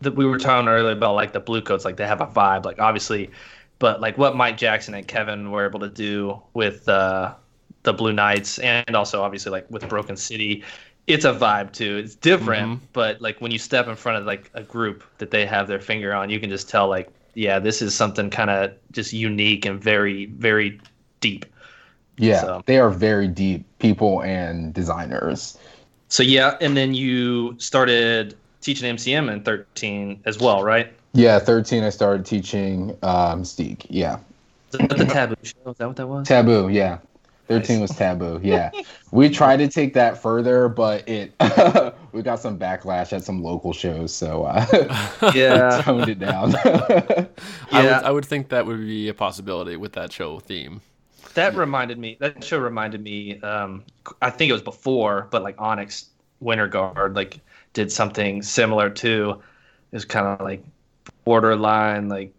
[0.00, 2.64] that we were talking earlier about like the blue coats, like they have a vibe,
[2.64, 3.30] like obviously,
[3.78, 7.34] but like what Mike Jackson and Kevin were able to do with uh,
[7.82, 10.62] the Blue Knights, and also obviously like with Broken City,
[11.06, 11.96] it's a vibe too.
[11.96, 12.84] It's different, mm-hmm.
[12.92, 15.80] but like when you step in front of like a group that they have their
[15.80, 19.64] finger on, you can just tell like, yeah, this is something kind of just unique
[19.64, 20.80] and very, very
[21.20, 21.46] deep.
[22.18, 22.62] Yeah, so.
[22.66, 25.58] they are very deep people and designers.
[26.08, 30.92] So yeah, and then you started teaching MCM in 13 as well, right?
[31.14, 33.86] Yeah, 13 I started teaching uh, Mystique.
[33.88, 34.18] Yeah.
[34.70, 35.70] the taboo show?
[35.70, 36.28] Is that what that was?
[36.28, 36.98] Taboo, yeah.
[37.60, 38.40] 13 was taboo.
[38.42, 38.70] Yeah.
[39.10, 41.32] we tried to take that further, but it
[42.12, 44.66] we got some backlash at some local shows, so uh,
[45.34, 46.52] yeah, toned it down.
[46.52, 47.26] yeah.
[47.70, 50.80] I would, I would think that would be a possibility with that show theme
[51.34, 52.16] that reminded me.
[52.20, 53.40] That show reminded me.
[53.40, 53.84] Um,
[54.20, 56.06] I think it was before, but like Onyx
[56.40, 57.40] Winter Guard like
[57.72, 59.40] did something similar too.
[59.92, 60.64] It was kind of like
[61.24, 62.34] borderline, like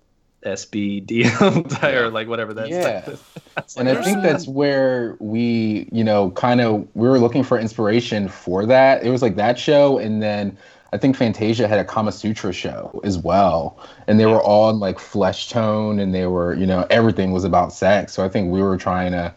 [0.46, 2.70] SBD or like whatever that's.
[2.70, 3.04] Yeah.
[3.08, 7.58] Like, and I think that's where we, you know, kind of we were looking for
[7.58, 9.04] inspiration for that.
[9.04, 10.58] It was like that show, and then
[10.92, 14.80] I think Fantasia had a Kama Sutra show as well, and they were all in
[14.80, 18.14] like flesh tone, and they were, you know, everything was about sex.
[18.14, 19.34] So I think we were trying to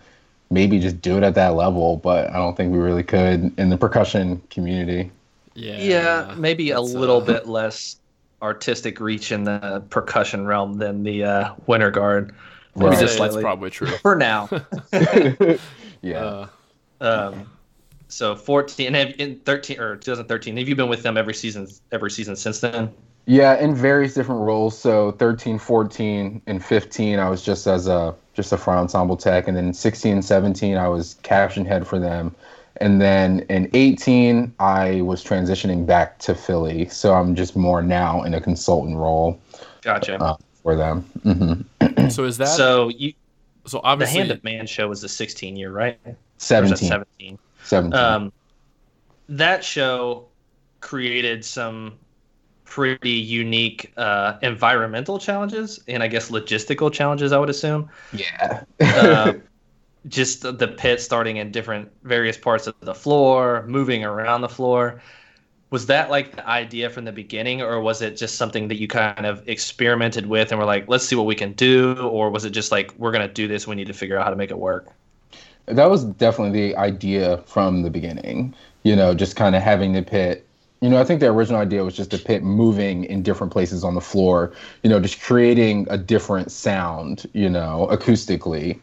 [0.50, 3.70] maybe just do it at that level, but I don't think we really could in
[3.70, 5.10] the percussion community.
[5.54, 5.78] Yeah.
[5.78, 7.96] yeah, maybe a little uh, bit less
[8.42, 12.34] artistic reach in the percussion realm than the uh, Winter Guard.
[12.74, 12.94] Right.
[12.94, 13.86] say just that's probably true.
[14.02, 14.48] For now.
[16.02, 16.18] yeah.
[16.18, 16.46] Uh,
[17.00, 17.50] um,
[18.08, 20.56] so 14 and have, in 13 or 2013.
[20.56, 21.66] Have you been with them every season?
[21.92, 22.92] Every season since then?
[23.26, 24.78] Yeah, in various different roles.
[24.78, 29.48] So 13, 14, and 15, I was just as a just a front ensemble tech,
[29.48, 32.34] and then 16 and 17, I was caption head for them,
[32.80, 36.88] and then in 18, I was transitioning back to Philly.
[36.88, 39.40] So I'm just more now in a consultant role
[39.82, 40.20] Gotcha.
[40.20, 41.02] uh, for them.
[41.22, 43.12] hmm so is that so you,
[43.66, 44.14] so obviously.
[44.14, 45.98] the Hand of Man show was the 16 year, right?
[46.04, 47.38] Or that 17, 17.
[47.64, 47.98] 17.
[47.98, 48.32] Um,
[49.28, 50.26] that show
[50.80, 51.94] created some
[52.64, 57.32] pretty unique uh, environmental challenges and I guess logistical challenges.
[57.32, 57.88] I would assume.
[58.12, 58.64] yeah.
[58.80, 59.32] uh,
[60.08, 65.00] just the- pit starting in different various parts of the floor, moving around the floor.
[65.70, 68.86] Was that like the idea from the beginning, or was it just something that you
[68.88, 71.96] kind of experimented with and were like, let's see what we can do?
[71.98, 74.24] Or was it just like, we're going to do this, we need to figure out
[74.24, 74.92] how to make it work?
[75.66, 78.54] that was definitely the idea from the beginning.
[78.84, 80.46] You know, just kind of having the pit.
[80.80, 83.82] You know, I think the original idea was just the pit moving in different places
[83.82, 84.52] on the floor.
[84.82, 87.26] You know, just creating a different sound.
[87.32, 88.78] You know, acoustically.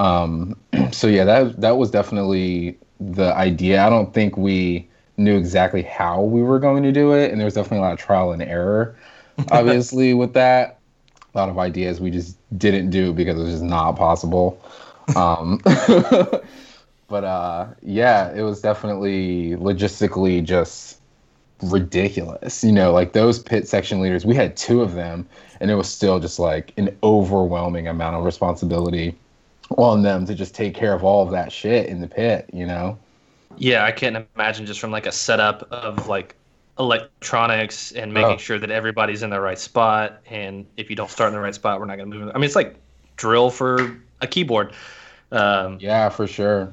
[0.00, 0.56] Um,
[0.92, 3.84] so yeah, that that was definitely the idea.
[3.84, 7.44] I don't think we knew exactly how we were going to do it, and there
[7.44, 8.96] was definitely a lot of trial and error.
[9.50, 10.78] Obviously, with that,
[11.34, 14.60] a lot of ideas we just didn't do because it was just not possible.
[15.16, 15.60] Um,
[17.08, 20.98] but uh, yeah, it was definitely logistically just
[21.62, 22.64] ridiculous.
[22.64, 25.28] You know, like those pit section leaders, we had two of them,
[25.60, 29.14] and it was still just like an overwhelming amount of responsibility
[29.76, 32.48] on them to just take care of all of that shit in the pit.
[32.52, 32.98] You know?
[33.56, 36.34] Yeah, I can't imagine just from like a setup of like
[36.78, 38.38] electronics and making Oh.
[38.38, 40.20] sure that everybody's in the right spot.
[40.30, 42.30] And if you don't start in the right spot, we're not going to move.
[42.34, 42.76] I mean, it's like
[43.16, 44.72] drill for a keyboard.
[45.32, 46.72] Um, Yeah, for sure.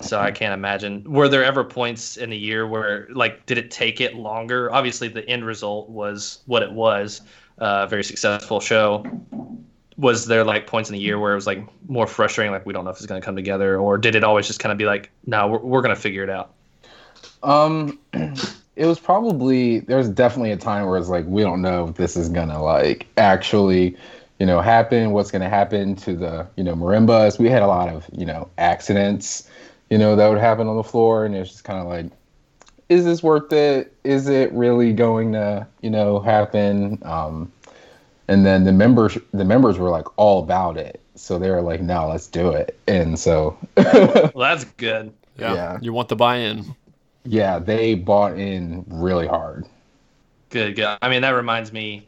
[0.00, 1.04] So I can't imagine.
[1.04, 4.72] Were there ever points in the year where, like, did it take it longer?
[4.72, 7.20] Obviously, the end result was what it was.
[7.58, 9.04] A very successful show.
[10.00, 12.72] Was there like points in the year where it was like more frustrating, like we
[12.72, 14.78] don't know if it's going to come together, or did it always just kind of
[14.78, 16.54] be like, no, we're, we're going to figure it out?
[17.42, 17.98] Um,
[18.76, 21.96] it was probably there was definitely a time where it's like we don't know if
[21.96, 23.96] this is gonna like actually,
[24.38, 25.10] you know, happen.
[25.12, 27.38] What's gonna happen to the you know marimbas?
[27.38, 29.48] We had a lot of you know accidents,
[29.90, 32.10] you know, that would happen on the floor, and it's just kind of like,
[32.88, 33.94] is this worth it?
[34.04, 36.98] Is it really going to you know happen?
[37.02, 37.52] Um,
[38.30, 41.82] and then the members the members were like all about it, so they were like,
[41.82, 43.58] no, let's do it, and so.
[43.76, 45.12] Well, that's good.
[45.38, 45.78] yeah, Yeah.
[45.82, 46.74] you want the buy-in.
[47.24, 49.66] Yeah, they bought in really hard.
[50.48, 50.96] Good, good.
[51.02, 52.06] I mean, that reminds me.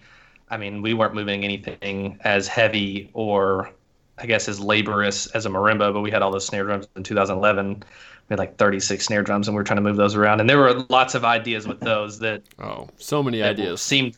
[0.50, 3.70] I mean, we weren't moving anything as heavy or,
[4.18, 7.02] I guess, as laborious as a marimba, but we had all those snare drums in
[7.02, 7.74] 2011.
[7.76, 7.84] We
[8.34, 10.40] had like 36 snare drums, and we were trying to move those around.
[10.40, 13.80] And there were lots of ideas with those that Oh, so many that ideas.
[13.82, 14.16] seemed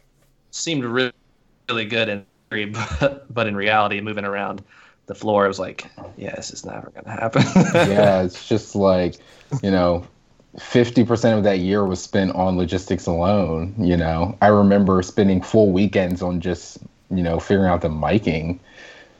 [0.53, 1.13] seemed really,
[1.69, 2.67] really good in theory,
[3.01, 4.63] but, but in reality, moving around
[5.07, 5.87] the floor, it was like,
[6.17, 7.43] yeah, this is never gonna happen.
[7.75, 9.17] yeah, it's just like,
[9.63, 10.07] you know,
[10.57, 14.37] 50% of that year was spent on logistics alone, you know.
[14.41, 16.79] I remember spending full weekends on just,
[17.11, 18.61] you know, figuring out the miking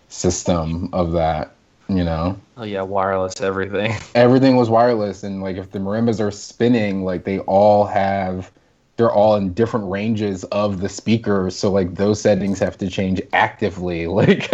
[0.09, 1.55] system of that,
[1.89, 2.39] you know.
[2.57, 3.95] oh yeah, wireless everything.
[4.15, 8.51] Everything was wireless and like if the marimbas are spinning, like they all have
[8.97, 13.21] they're all in different ranges of the speakers, so like those settings have to change
[13.33, 14.07] actively.
[14.15, 14.53] Like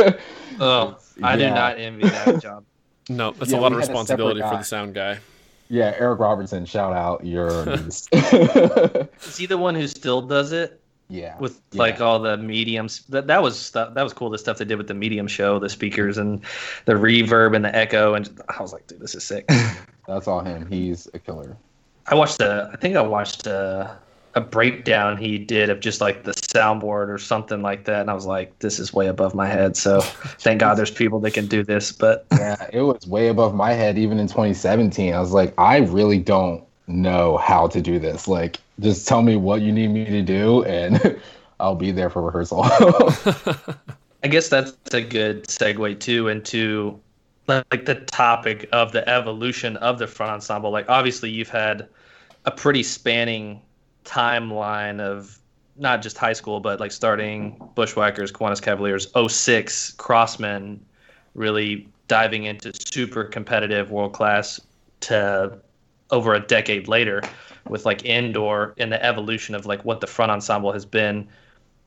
[0.59, 2.64] Oh, I do not envy that job.
[3.09, 5.18] No, that's Yeah, a lot of had a separate responsibility for the sound guy.
[5.68, 7.24] Yeah, Eric Robertson, shout out.
[7.24, 7.68] You're.
[8.12, 10.80] Is he the one who still does it?
[11.09, 11.36] yeah.
[11.38, 11.78] with Yeah.
[11.82, 14.78] like all the mediums that that was stuff that was cool the stuff they did
[14.78, 16.41] with the medium show the speakers and
[16.84, 19.45] the reverb and the echo and i was like dude this is sick
[20.07, 20.66] That's all him.
[20.70, 21.57] He's a killer.
[22.07, 23.97] i watched a i think i watched a,
[24.35, 28.14] a breakdown he did of just like the soundboard or something like that and i
[28.14, 31.47] was like this is way above my head so thank god there's people that can
[31.47, 35.12] do this but Yeah, it was way above my head even in 2017.
[35.12, 38.26] I was like, I really don't know how to do this.
[38.26, 41.20] Like, just tell me what you need me to do and
[41.61, 42.62] I'll be there for rehearsal.
[44.24, 46.99] I guess that's a good segue too into
[47.47, 50.70] like the topic of the evolution of the front ensemble.
[50.70, 51.89] Like obviously you've had
[52.47, 53.61] a pretty spanning
[54.05, 55.38] timeline of
[55.76, 60.78] not just high school, but like starting Bushwhackers, Kiwanis Kavaliers, 06, Crossmen,
[61.34, 64.61] really diving into super competitive world class
[65.01, 65.59] to
[66.11, 67.22] over a decade later
[67.68, 71.28] with like indoor and the evolution of like what the front ensemble has been.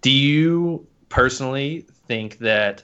[0.02, 2.84] Do you personally think that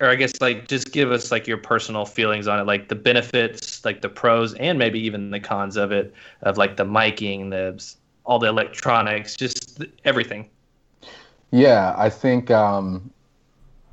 [0.00, 2.94] or I guess like just give us like your personal feelings on it, like the
[2.94, 6.12] benefits, like the pros and maybe even the cons of it,
[6.42, 7.82] of like the miking, the
[8.24, 10.48] all the electronics, just everything.
[11.50, 13.10] Yeah, I think um,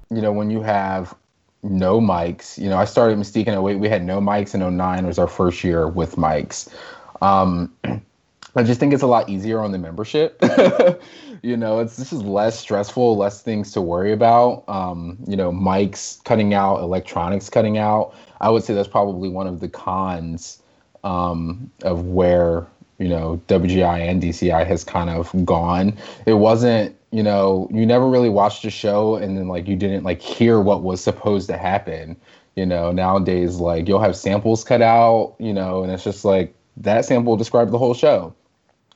[0.10, 1.16] you know when you have
[1.64, 2.58] no mics.
[2.58, 3.80] You know, I started Mystique in 08.
[3.80, 5.06] We had no mics in 09.
[5.06, 6.74] Was our first year with mics.
[7.22, 7.74] Um,
[8.56, 10.38] I just think it's a lot easier on the membership.
[11.42, 14.64] you know, it's this is less stressful, less things to worry about.
[14.68, 18.14] Um, you know, mics cutting out, electronics cutting out.
[18.42, 20.62] I would say that's probably one of the cons
[21.04, 22.68] um, of where
[23.02, 25.98] you know WGI and DCI has kind of gone.
[26.28, 30.04] It wasn't you know you never really watched a show and then like you didn't
[30.04, 32.16] like hear what was supposed to happen.
[32.56, 35.36] You know nowadays like you'll have samples cut out.
[35.40, 38.36] You know and it's just like that sample described the whole show.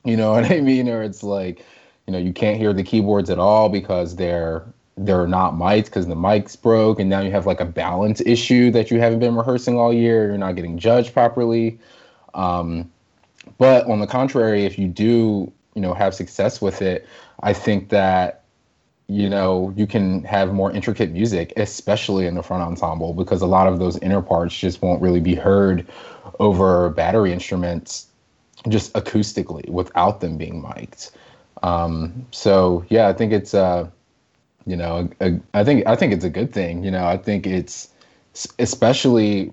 [0.04, 0.88] You know what I mean?
[0.88, 1.64] Or it's like
[2.06, 4.64] you know you can't hear the keyboards at all because they're
[4.98, 8.70] they're not mics because the mics broke and now you have like a balance issue
[8.70, 11.78] that you haven't been rehearsing all year you're not getting judged properly
[12.32, 12.90] um,
[13.58, 17.06] but on the contrary, if you do, you know, have success with it,
[17.40, 18.42] I think that
[19.08, 23.46] you know you can have more intricate music, especially in the front ensemble, because a
[23.46, 25.86] lot of those inner parts just won't really be heard
[26.40, 28.06] over battery instruments,
[28.68, 31.10] just acoustically without them being mic'd.
[31.62, 33.88] Um, so yeah, I think it's uh,
[34.66, 36.82] you know, a, a, I think I think it's a good thing.
[36.82, 37.88] You know, I think it's
[38.58, 39.52] especially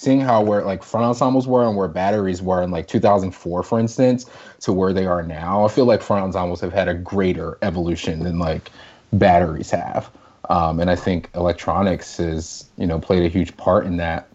[0.00, 3.78] seeing how where like front ensembles were and where batteries were in like 2004 for
[3.78, 4.24] instance
[4.58, 8.20] to where they are now i feel like front ensembles have had a greater evolution
[8.20, 8.70] than like
[9.12, 10.10] batteries have.
[10.48, 14.28] Um, and i think electronics has you know played a huge part in that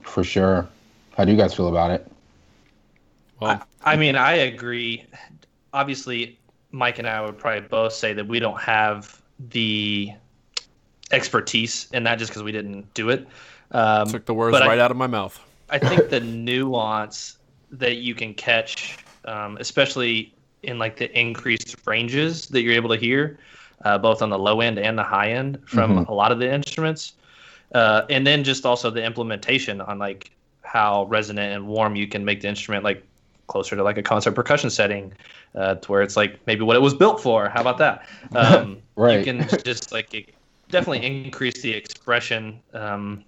[0.00, 0.66] for sure.
[1.18, 2.10] How do you guys feel about it?
[3.40, 5.04] Well i, I mean i agree.
[5.74, 6.38] Obviously
[6.70, 9.20] mike and i would probably both say that we don't have
[9.50, 10.12] the
[11.10, 13.28] expertise in that just because we didn't do it
[13.72, 15.38] um, Took the words right I, out of my mouth.
[15.70, 17.38] I think the nuance
[17.70, 22.96] that you can catch, um, especially in like the increased ranges that you're able to
[22.96, 23.38] hear,
[23.84, 26.10] uh, both on the low end and the high end from mm-hmm.
[26.10, 27.12] a lot of the instruments,
[27.74, 30.30] uh, and then just also the implementation on like
[30.62, 33.02] how resonant and warm you can make the instrument like
[33.46, 35.12] closer to like a concert percussion setting,
[35.54, 37.48] uh, to where it's like maybe what it was built for.
[37.48, 38.06] How about that?
[38.36, 39.18] Um, right.
[39.18, 40.34] You can just like
[40.70, 43.24] definitely increase the expression um,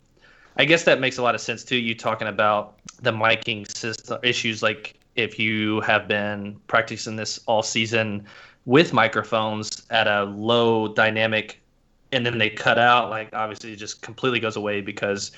[0.57, 1.77] I guess that makes a lot of sense too.
[1.77, 7.63] You talking about the miking system issues, like if you have been practicing this all
[7.63, 8.27] season
[8.67, 11.61] with microphones at a low dynamic,
[12.13, 15.33] and then they cut out, like obviously it just completely goes away because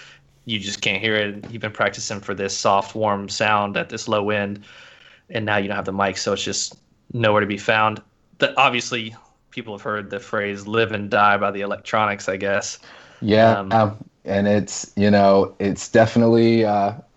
[0.44, 1.50] you just can't hear it.
[1.50, 4.64] You've been practicing for this soft, warm sound at this low end,
[5.30, 6.74] and now you don't have the mic, so it's just
[7.12, 8.02] nowhere to be found.
[8.38, 9.14] That obviously
[9.50, 12.78] people have heard the phrase "live and die" by the electronics, I guess.
[13.20, 16.94] Yeah, um, um, and it's you know it's definitely uh,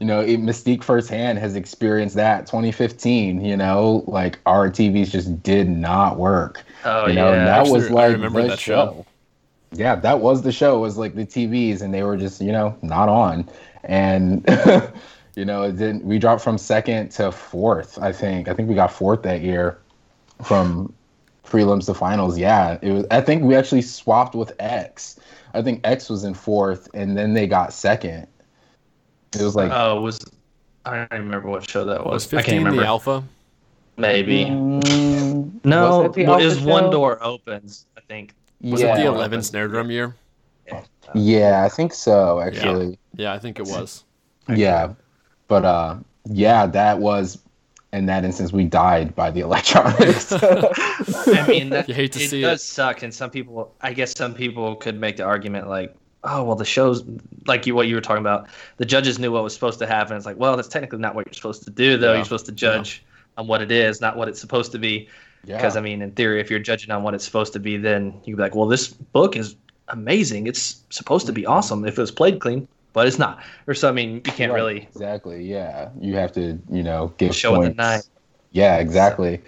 [0.00, 3.44] you know it, Mystique firsthand has experienced that 2015.
[3.44, 6.64] You know, like our TVs just did not work.
[6.84, 8.56] Oh you know, yeah, that Actually, was like the show.
[8.56, 9.06] show.
[9.72, 10.76] Yeah, that was the show.
[10.76, 13.48] It was like the TVs, and they were just you know not on,
[13.84, 14.42] and
[15.36, 16.04] you know it didn't.
[16.04, 17.98] We dropped from second to fourth.
[17.98, 18.48] I think.
[18.48, 19.78] I think we got fourth that year,
[20.42, 20.94] from
[21.44, 22.38] prelims to finals.
[22.38, 23.04] Yeah, it was.
[23.10, 25.20] I think we actually swapped with X
[25.54, 28.26] I think X was in fourth, and then they got second.
[29.34, 30.20] It was like oh, uh, was
[30.84, 32.12] I don't remember what show that was.
[32.12, 33.24] Was fifteen the Alpha?
[33.96, 34.44] Maybe.
[34.44, 37.86] Mm, no, it, well, it one door opens.
[37.96, 38.34] I think.
[38.60, 38.94] Was yeah.
[38.94, 40.14] it the eleven snare drum year?
[41.14, 41.62] Yeah.
[41.64, 42.40] I think so.
[42.40, 42.98] Actually.
[43.14, 44.04] Yeah, yeah I think it was.
[44.48, 44.94] Yeah,
[45.46, 47.38] but uh, yeah, that was
[47.92, 50.32] in that instance, we died by the electronics.
[50.32, 52.64] I mean, that, you hate to it see does it.
[52.64, 56.56] suck, and some people, I guess, some people could make the argument like, "Oh, well,
[56.56, 57.04] the show's
[57.46, 58.48] like you what you were talking about.
[58.76, 60.16] The judges knew what was supposed to happen.
[60.16, 62.10] It's like, well, that's technically not what you're supposed to do, though.
[62.10, 62.16] Yeah.
[62.16, 63.40] You're supposed to judge yeah.
[63.40, 65.08] on what it is, not what it's supposed to be.
[65.46, 65.80] Because yeah.
[65.80, 68.36] I mean, in theory, if you're judging on what it's supposed to be, then you'd
[68.36, 69.54] be like, well, this book is
[69.86, 70.46] amazing.
[70.46, 71.52] It's supposed to be mm-hmm.
[71.52, 73.42] awesome if it was played clean but it's not.
[73.66, 74.58] Or so I mean, you can't right.
[74.58, 75.44] really exactly.
[75.44, 77.76] Yeah, you have to you know give show points.
[77.76, 78.00] the nine.
[78.52, 79.42] Yeah, exactly.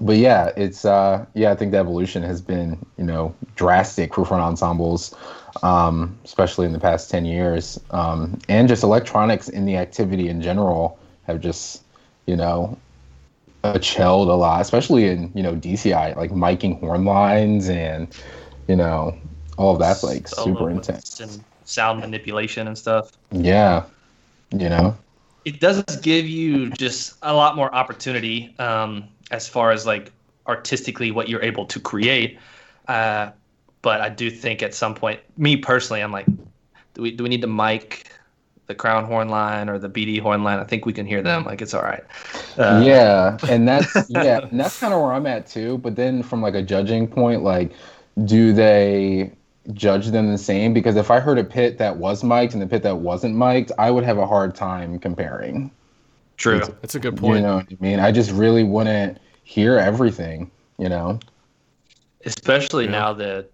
[0.00, 4.24] but yeah, it's uh, yeah, I think the evolution has been you know drastic for
[4.24, 5.14] front ensembles,
[5.62, 10.40] um, especially in the past ten years, um, and just electronics in the activity in
[10.42, 11.82] general have just
[12.26, 12.76] you know
[13.80, 18.08] chilled a lot, especially in you know DCI, like miking horn lines and
[18.68, 19.16] you know
[19.56, 23.12] all of that's like super intense and sound manipulation and stuff.
[23.32, 23.84] Yeah,
[24.50, 24.96] you know,
[25.44, 30.12] it does give you just a lot more opportunity um, as far as like
[30.46, 32.38] artistically what you're able to create.
[32.88, 33.30] Uh,
[33.82, 36.26] but I do think at some point, me personally, I'm like,
[36.94, 38.10] do we do we need to mic
[38.66, 40.58] the crown horn line or the BD horn line?
[40.58, 41.44] I think we can hear them.
[41.44, 42.04] Like it's all right.
[42.56, 45.78] Uh, yeah, and that's yeah, and that's kind of where I'm at too.
[45.78, 47.72] But then from like a judging point, like,
[48.24, 49.32] do they
[49.72, 50.72] judge them the same?
[50.74, 53.72] Because if I heard a pit that was mic'd and a pit that wasn't mic'd,
[53.78, 55.70] I would have a hard time comparing.
[56.36, 57.36] True, that's a good point.
[57.36, 58.00] You know what I mean?
[58.00, 60.50] I just really wouldn't hear everything.
[60.78, 61.20] You know,
[62.24, 62.90] especially yeah.
[62.90, 63.50] now that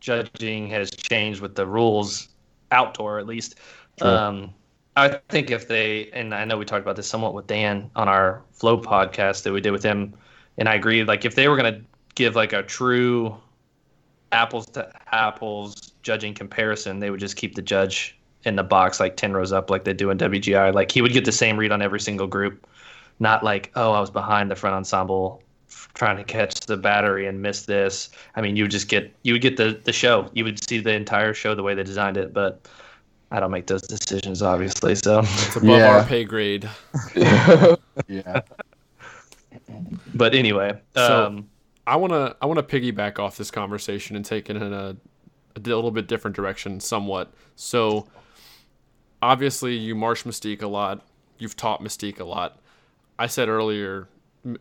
[0.00, 2.28] judging has changed with the rules
[2.72, 3.54] outdoor at least.
[4.00, 4.52] Um,
[4.96, 8.08] I think if they, and I know we talked about this somewhat with Dan on
[8.08, 10.14] our Flow podcast that we did with him,
[10.58, 11.04] and I agree.
[11.04, 11.80] Like if they were going to
[12.14, 13.36] give like a true
[14.34, 19.16] apples to apples judging comparison, they would just keep the judge in the box like
[19.16, 20.74] ten rows up, like they do in WGI.
[20.74, 22.66] Like he would get the same read on every single group,
[23.20, 25.42] not like oh I was behind the front ensemble
[25.94, 28.10] trying to catch the battery and miss this.
[28.34, 30.28] I mean, you would just get you would get the the show.
[30.34, 32.68] You would see the entire show the way they designed it, but
[33.30, 34.94] I don't make those decisions, obviously.
[34.94, 35.96] So it's above yeah.
[35.96, 36.68] our pay grade.
[37.16, 38.40] yeah.
[40.14, 41.48] But anyway, so um,
[41.86, 44.96] I wanna I wanna piggyback off this conversation and take it in a,
[45.56, 47.32] a little bit different direction, somewhat.
[47.56, 48.06] So
[49.22, 51.04] obviously, you marsh Mystique a lot.
[51.38, 52.58] You've taught Mystique a lot.
[53.18, 54.08] I said earlier,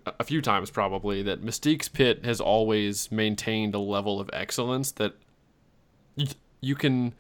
[0.06, 5.14] a few times probably, that Mystique's pit has always maintained a level of excellence that
[6.16, 6.28] you,
[6.62, 7.14] you can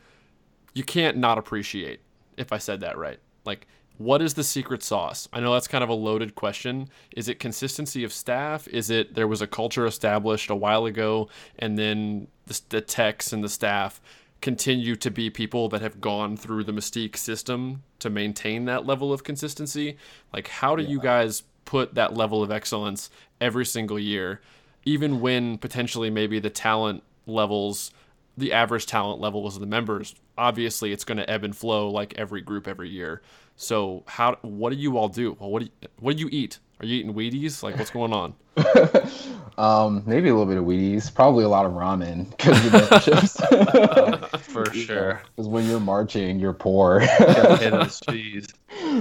[0.73, 2.01] you can't not appreciate
[2.37, 3.19] if I said that right.
[3.45, 3.67] Like
[3.97, 5.27] what is the secret sauce?
[5.31, 6.89] I know that's kind of a loaded question.
[7.15, 8.67] Is it consistency of staff?
[8.67, 11.29] Is it there was a culture established a while ago
[11.59, 14.01] and then the, the techs and the staff
[14.41, 19.13] continue to be people that have gone through the Mystique system to maintain that level
[19.13, 19.97] of consistency?
[20.33, 20.89] Like, how do yeah.
[20.89, 24.41] you guys put that level of excellence every single year,
[24.83, 27.91] even when potentially maybe the talent levels,
[28.37, 32.13] the average talent levels of the members obviously it's going to ebb and flow like
[32.17, 33.21] every group every year.
[33.55, 35.37] So how what do you all do?
[35.39, 36.59] Well, what do you, what do you eat?
[36.79, 37.63] Are you eating Wheaties?
[37.63, 38.33] Like what's going on?
[39.57, 41.13] um, maybe a little bit of Wheaties.
[41.13, 45.21] Probably a lot of ramen because of For sure.
[45.35, 47.01] Because when you're marching, you're poor.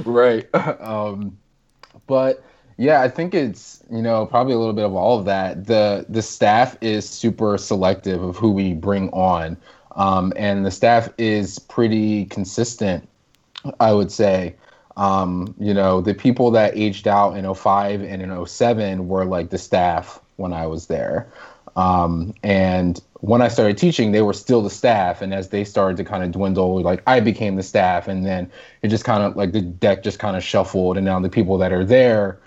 [0.05, 0.47] right.
[0.55, 1.39] Um,
[2.07, 2.45] but
[2.77, 5.67] yeah, I think it's you know probably a little bit of all of that.
[5.67, 9.57] The the staff is super selective of who we bring on.
[9.97, 13.09] Um, and the staff is pretty consistent,
[13.81, 14.57] I would say.
[14.97, 19.51] Um, you know, the people that aged out in 05 and in 07 were like
[19.51, 21.29] the staff when I was there.
[21.77, 25.23] Um, and when I started teaching, they were still the staff.
[25.23, 28.09] And as they started to kind of dwindle, like I became the staff.
[28.09, 28.51] And then
[28.83, 30.97] it just kind of like the deck just kind of shuffled.
[30.97, 32.39] And now the people that are there,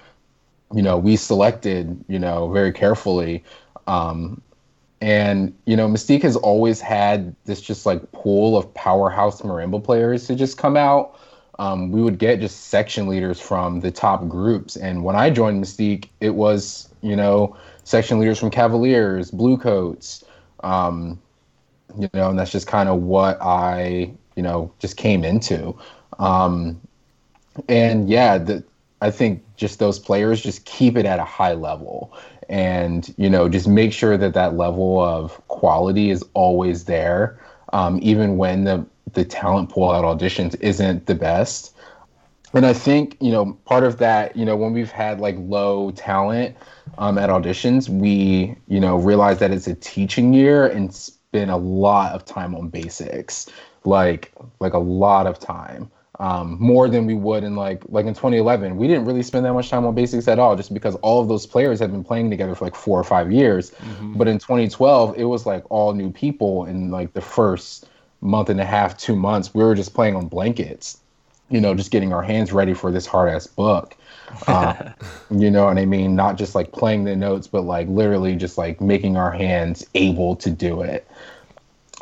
[0.74, 3.44] you know, we selected, you know, very carefully.
[3.88, 4.42] Um,
[5.02, 10.26] and, you know, Mystique has always had this just like pool of powerhouse marimba players
[10.28, 11.20] to just come out.
[11.60, 14.76] Um, we would get just section leaders from the top groups.
[14.76, 20.24] And when I joined Mystique, it was, you know, section leaders from Cavaliers, Bluecoats,
[20.64, 21.22] um,
[21.98, 25.78] you know, and that's just kind of what I, you know, just came into.
[26.20, 26.82] Um,
[27.70, 28.64] and yeah, the,
[29.02, 32.14] I think just those players just keep it at a high level.
[32.48, 37.40] And you know just make sure that that level of quality is always there
[37.74, 41.74] um, even when the the talent pool at auditions isn't the best.
[42.54, 45.92] And i think you know part of that you know when we've had like low
[45.92, 46.56] talent
[46.98, 51.58] um, at auditions we you know realize that it's a teaching year and spend a
[51.58, 53.50] lot of time on basics
[53.84, 54.32] like
[54.62, 58.78] like a lot of time um, more than we would in like like in 2011.
[58.78, 61.28] We didn't really spend that much time on basics at all, just because all of
[61.28, 63.72] those players had been playing together for like four or five years.
[63.72, 64.14] Mm-hmm.
[64.14, 67.88] But in 2012, it was like all new people in like the first
[68.22, 69.54] month and a half, two months.
[69.54, 71.00] We were just playing on blankets,
[71.50, 73.96] you know, just getting our hands ready for this hard ass book.
[74.48, 74.92] Uh,
[75.32, 76.16] you know what I mean?
[76.16, 80.36] Not just like playing the notes, but like literally just like making our hands able
[80.38, 81.08] to do it.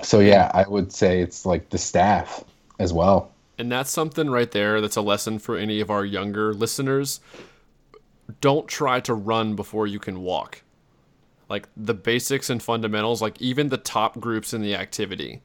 [0.02, 2.44] So yeah, I would say it's like the staff
[2.80, 3.33] as well.
[3.58, 7.20] And that's something right there that's a lesson for any of our younger listeners.
[8.42, 10.64] don't try to run before you can walk.
[11.50, 15.42] Like the basics and fundamentals, like even the top groups in the activity,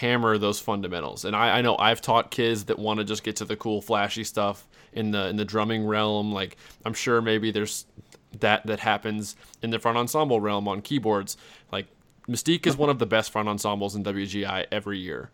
[0.00, 1.24] hammer those fundamentals.
[1.24, 3.80] And I, I know I've taught kids that want to just get to the cool,
[3.80, 6.32] flashy stuff in the in the drumming realm.
[6.32, 7.86] Like I'm sure maybe there's
[8.40, 11.36] that that happens in the front ensemble realm on keyboards.
[11.70, 11.86] Like
[12.28, 15.30] Mystique is one of the best front ensembles in WGI every year,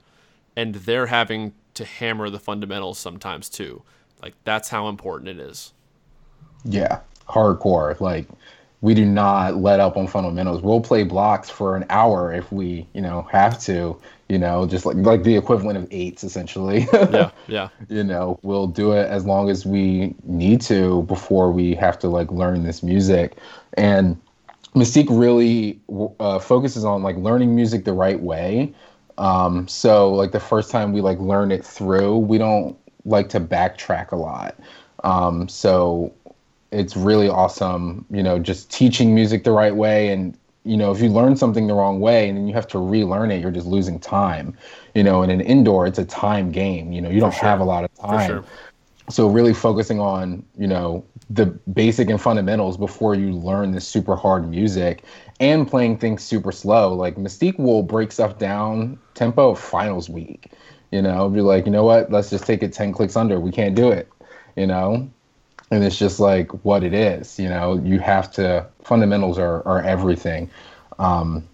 [0.57, 3.82] and they're having to hammer the fundamentals sometimes too.
[4.22, 5.72] Like that's how important it is.
[6.64, 7.98] Yeah, hardcore.
[8.00, 8.26] Like
[8.80, 10.62] we do not let up on fundamentals.
[10.62, 13.98] We'll play blocks for an hour if we, you know, have to.
[14.28, 16.86] You know, just like like the equivalent of eights, essentially.
[16.92, 17.68] yeah, yeah.
[17.90, 22.08] You know, we'll do it as long as we need to before we have to
[22.08, 23.36] like learn this music,
[23.74, 24.18] and
[24.74, 25.78] Mystique really
[26.18, 28.74] uh, focuses on like learning music the right way.
[29.18, 33.40] Um, so like the first time we like learn it through, we don't like to
[33.40, 34.56] backtrack a lot.
[35.04, 36.12] Um, so
[36.72, 40.08] it's really awesome, you know, just teaching music the right way.
[40.08, 42.78] And, you know, if you learn something the wrong way and then you have to
[42.78, 44.56] relearn it, you're just losing time.
[44.94, 46.90] You know, in an indoor, it's a time game.
[46.90, 47.48] You know, you don't sure.
[47.48, 48.44] have a lot of time.
[49.11, 54.16] So really focusing on, you know, the basic and fundamentals before you learn this super
[54.16, 55.05] hard music
[55.40, 56.94] and playing things super slow.
[56.94, 60.52] Like Mystique will break stuff down tempo finals week.
[60.90, 63.40] You know, be like, you know what, let's just take it 10 clicks under.
[63.40, 64.09] We can't do it,
[64.57, 65.11] you know?
[65.70, 69.82] And it's just like what it is, you know, you have to, fundamentals are, are
[69.82, 70.50] everything.
[70.98, 71.48] Um,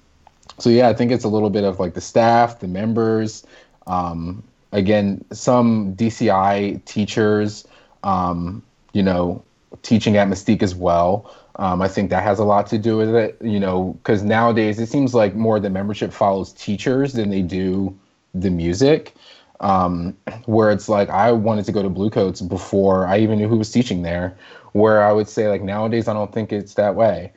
[0.58, 3.46] so yeah, I think it's a little bit of like the staff, the members,
[3.86, 4.42] um,
[4.72, 7.66] again, some DCI teachers,
[8.02, 8.62] um,
[8.92, 9.42] you know,
[9.82, 11.34] teaching at Mystique as well.
[11.56, 14.78] Um, I think that has a lot to do with it, you know, because nowadays
[14.78, 17.96] it seems like more the membership follows teachers than they do
[18.34, 19.14] the music.
[19.60, 20.16] Um,
[20.46, 23.70] where it's like I wanted to go to Bluecoats before I even knew who was
[23.70, 24.34] teaching there.
[24.72, 27.32] Where I would say like nowadays I don't think it's that way.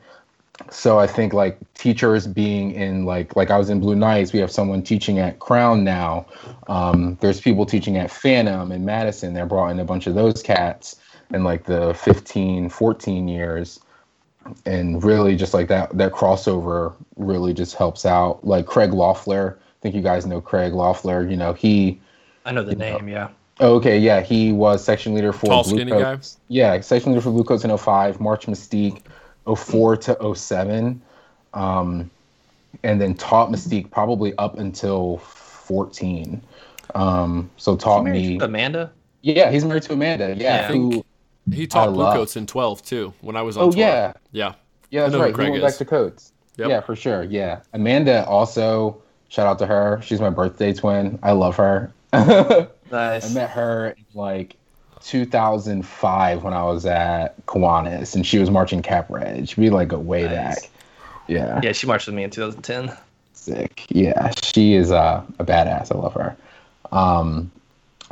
[0.70, 4.38] So I think like teachers being in like like I was in Blue Knights, we
[4.38, 6.26] have someone teaching at Crown now.
[6.68, 9.34] Um, there's people teaching at Phantom and Madison.
[9.34, 10.96] They're brought in a bunch of those cats
[11.32, 13.80] in like the 15, 14 years.
[14.66, 18.46] And really just like that that crossover really just helps out.
[18.46, 22.00] Like craig loeffler i think you guys know craig loeffler you know he
[22.44, 23.28] i know the name know, yeah.
[23.60, 27.30] Oh, okay yeah he was section leader for Tall, blue coats yeah section leader for
[27.30, 29.02] blue coats in 05 march mystique
[29.46, 31.00] 04 to 07
[31.52, 32.10] um,
[32.82, 36.40] and then taught mystique probably up until 14
[36.94, 38.92] um, so taught me amanda
[39.22, 40.68] yeah he's married to amanda yeah, yeah.
[40.68, 41.04] Who,
[41.52, 43.64] he taught blue coats in 12 too when I was on.
[43.64, 43.80] Oh tour.
[43.80, 44.54] yeah, yeah,
[44.90, 45.08] yeah.
[45.08, 45.36] That's right.
[45.36, 46.32] He went back to coats.
[46.56, 46.68] Yep.
[46.68, 47.24] Yeah, for sure.
[47.24, 49.00] Yeah, Amanda also.
[49.28, 50.00] Shout out to her.
[50.02, 51.18] She's my birthday twin.
[51.22, 51.92] I love her.
[52.12, 53.30] nice.
[53.30, 54.56] I met her in like
[55.04, 59.54] 2005 when I was at Kiwanis, and she was marching Cap Reg.
[59.56, 60.62] be like go way nice.
[60.62, 60.70] back.
[61.26, 61.60] Yeah.
[61.62, 62.96] Yeah, she marched with me in 2010.
[63.32, 63.86] Sick.
[63.90, 65.94] Yeah, she is uh, a badass.
[65.94, 66.36] I love her.
[66.92, 67.50] Um,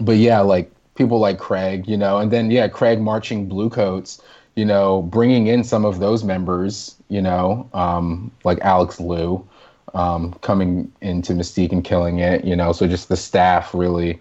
[0.00, 4.20] but yeah, like people like Craig, you know, and then yeah, Craig marching Bluecoats,
[4.56, 9.46] you know, bringing in some of those members, you know, um, like Alex Liu,
[9.94, 14.20] um, coming into Mystique and killing it, you know, so just the staff really,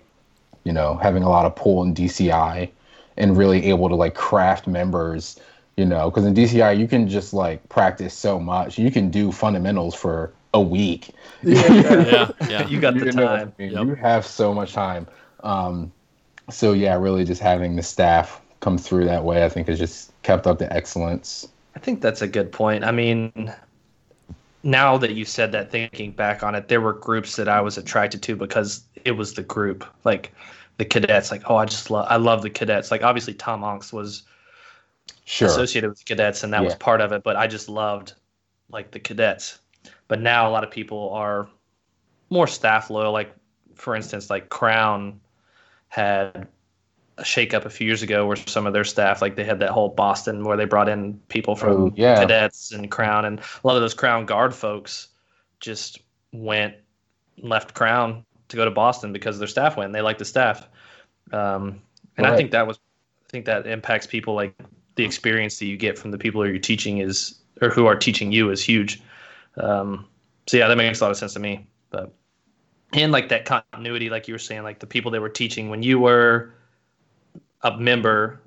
[0.64, 2.70] you know, having a lot of pull in DCI
[3.18, 5.40] and really able to like craft members,
[5.78, 8.78] you know, because in DCI you can just like practice so much.
[8.78, 11.10] You can do fundamentals for a week.
[11.44, 12.68] Yeah, yeah, yeah.
[12.68, 13.54] you got the you time.
[13.58, 13.72] I mean?
[13.72, 13.88] yep.
[13.88, 15.08] You have so much time.
[15.44, 15.92] Um,
[16.52, 20.12] so yeah, really just having the staff come through that way, I think has just
[20.22, 21.48] kept up the excellence.
[21.76, 22.84] I think that's a good point.
[22.84, 23.52] I mean,
[24.64, 27.78] now that you said that, thinking back on it, there were groups that I was
[27.78, 30.32] attracted to because it was the group, like
[30.78, 31.32] the cadets.
[31.32, 32.92] Like, oh, I just love, I love the cadets.
[32.92, 34.24] Like, obviously, Tom Aungst was
[35.26, 35.48] sure.
[35.48, 36.66] associated with the cadets, and that yeah.
[36.66, 37.24] was part of it.
[37.24, 38.14] But I just loved
[38.70, 39.60] like the cadets.
[40.08, 41.50] But now a lot of people are
[42.30, 43.12] more staff loyal.
[43.12, 43.34] Like,
[43.76, 45.20] for instance, like Crown
[45.88, 46.48] had
[47.18, 49.70] a shakeup a few years ago where some of their staff, like they had that
[49.70, 52.16] whole Boston where they brought in people from oh, yeah.
[52.16, 55.10] cadets and Crown, and a lot of those Crown Guard folks
[55.60, 56.00] just
[56.32, 56.76] went
[57.38, 59.88] left Crown to go to Boston because their staff went.
[59.88, 60.68] And they liked the staff,
[61.32, 61.82] um,
[62.18, 62.34] and right.
[62.34, 62.78] I think that was,
[63.26, 64.56] I think that impacts people like
[64.96, 67.96] the experience that you get from the people who you're teaching is or who are
[67.96, 69.02] teaching you is huge.
[69.58, 70.08] Um,
[70.48, 71.68] so yeah, that makes a lot of sense to me.
[71.90, 72.14] But
[72.94, 75.84] and like that continuity, like you were saying, like the people that were teaching when
[75.84, 76.54] you were
[77.64, 78.42] a member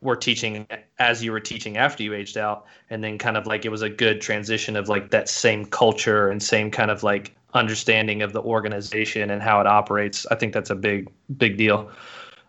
[0.00, 0.66] were teaching
[0.98, 3.82] as you were teaching after you aged out, and then kind of like it was
[3.82, 8.32] a good transition of like that same culture and same kind of like understanding of
[8.32, 10.26] the organization and how it operates.
[10.30, 11.90] I think that's a big big deal,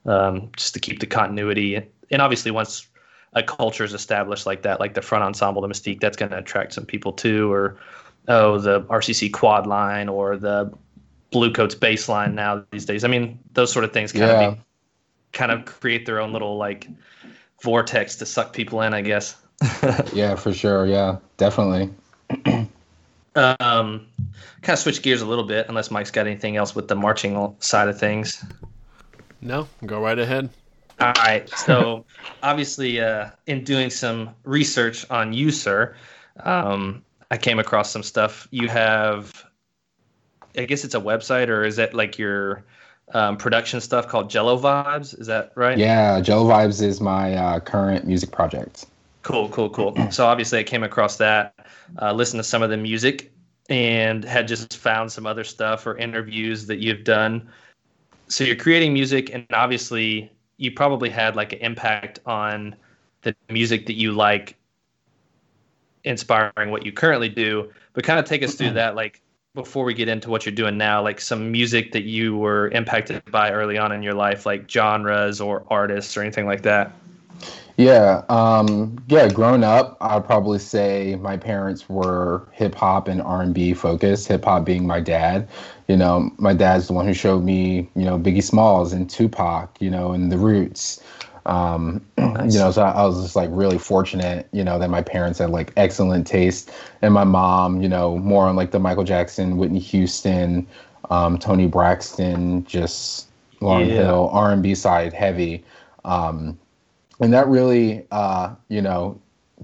[0.06, 1.82] um, just to keep the continuity.
[2.12, 2.88] And obviously, once
[3.34, 6.38] a culture is established like that, like the front ensemble, the Mystique, that's going to
[6.38, 7.78] attract some people too, or
[8.28, 10.72] oh, the RCC quad line or the
[11.32, 13.04] Bluecoats bass line now these days.
[13.04, 14.48] I mean, those sort of things kind Yeah.
[14.50, 14.62] of be,
[15.36, 16.88] kind of create their own little like
[17.62, 19.36] vortex to suck people in, I guess.
[20.14, 20.86] Yeah, for sure.
[20.86, 21.94] Yeah, definitely.
[23.36, 24.08] um,
[24.62, 27.56] kind of switch gears a little bit, unless Mike's got anything else with the marching
[27.60, 28.44] side of things.
[29.42, 30.50] No, go right ahead.
[31.00, 31.48] All right.
[31.50, 32.06] So,
[32.44, 35.96] obviously, uh, in doing some research on you, sir,
[36.44, 38.48] um, I came across some stuff.
[38.52, 39.46] You have,
[40.58, 42.64] I guess it's a website, or is it like your
[43.14, 45.20] um, production stuff called Jello Vibes?
[45.20, 45.78] Is that right?
[45.78, 48.86] Yeah, Jello Vibes is my uh, current music project.
[49.22, 49.96] Cool, cool, cool.
[50.12, 51.54] So obviously, I came across that,
[52.02, 53.32] uh, listened to some of the music,
[53.70, 57.50] and had just found some other stuff or interviews that you've done.
[58.28, 62.76] So you're creating music, and obviously, you probably had like an impact on
[63.22, 64.56] the music that you like,
[66.04, 67.72] inspiring what you currently do.
[67.94, 69.22] But kind of take us through that, like
[69.56, 73.24] before we get into what you're doing now, like some music that you were impacted
[73.32, 76.94] by early on in your life, like genres or artists or anything like that.
[77.78, 79.28] Yeah, um, yeah.
[79.28, 84.28] Growing up, I'd probably say my parents were hip hop and R and B focused.
[84.30, 85.50] Hip hop being my dad.
[85.90, 89.76] You know, my dad's the one who showed me, you know, Biggie Smalls and Tupac.
[89.82, 91.02] You know, and the Roots.
[91.46, 92.02] Um,
[92.46, 94.48] You know, so I, I was just like really fortunate.
[94.52, 96.72] You know, that my parents had like excellent taste,
[97.02, 100.68] and my mom, you know, more on like the Michael Jackson, Whitney Houston,
[101.10, 103.28] um, Toni Braxton, just
[103.62, 103.96] Lauryn Yeah.
[103.96, 105.64] Hill R and B side heavy.
[106.04, 106.58] Um,
[107.20, 109.20] and that really uh you know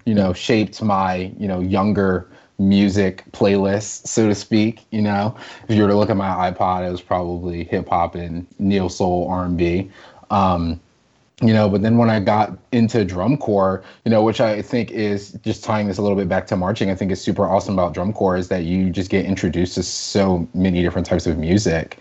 [0.05, 2.27] you know shaped my you know younger
[2.57, 5.35] music playlist so to speak you know
[5.67, 8.87] if you were to look at my ipod it was probably hip hop and neo
[8.87, 9.89] soul r&b
[10.29, 10.79] um
[11.41, 14.91] you know but then when i got into drum corps you know which i think
[14.91, 17.73] is just tying this a little bit back to marching i think is super awesome
[17.73, 21.37] about drum corps is that you just get introduced to so many different types of
[21.37, 21.97] music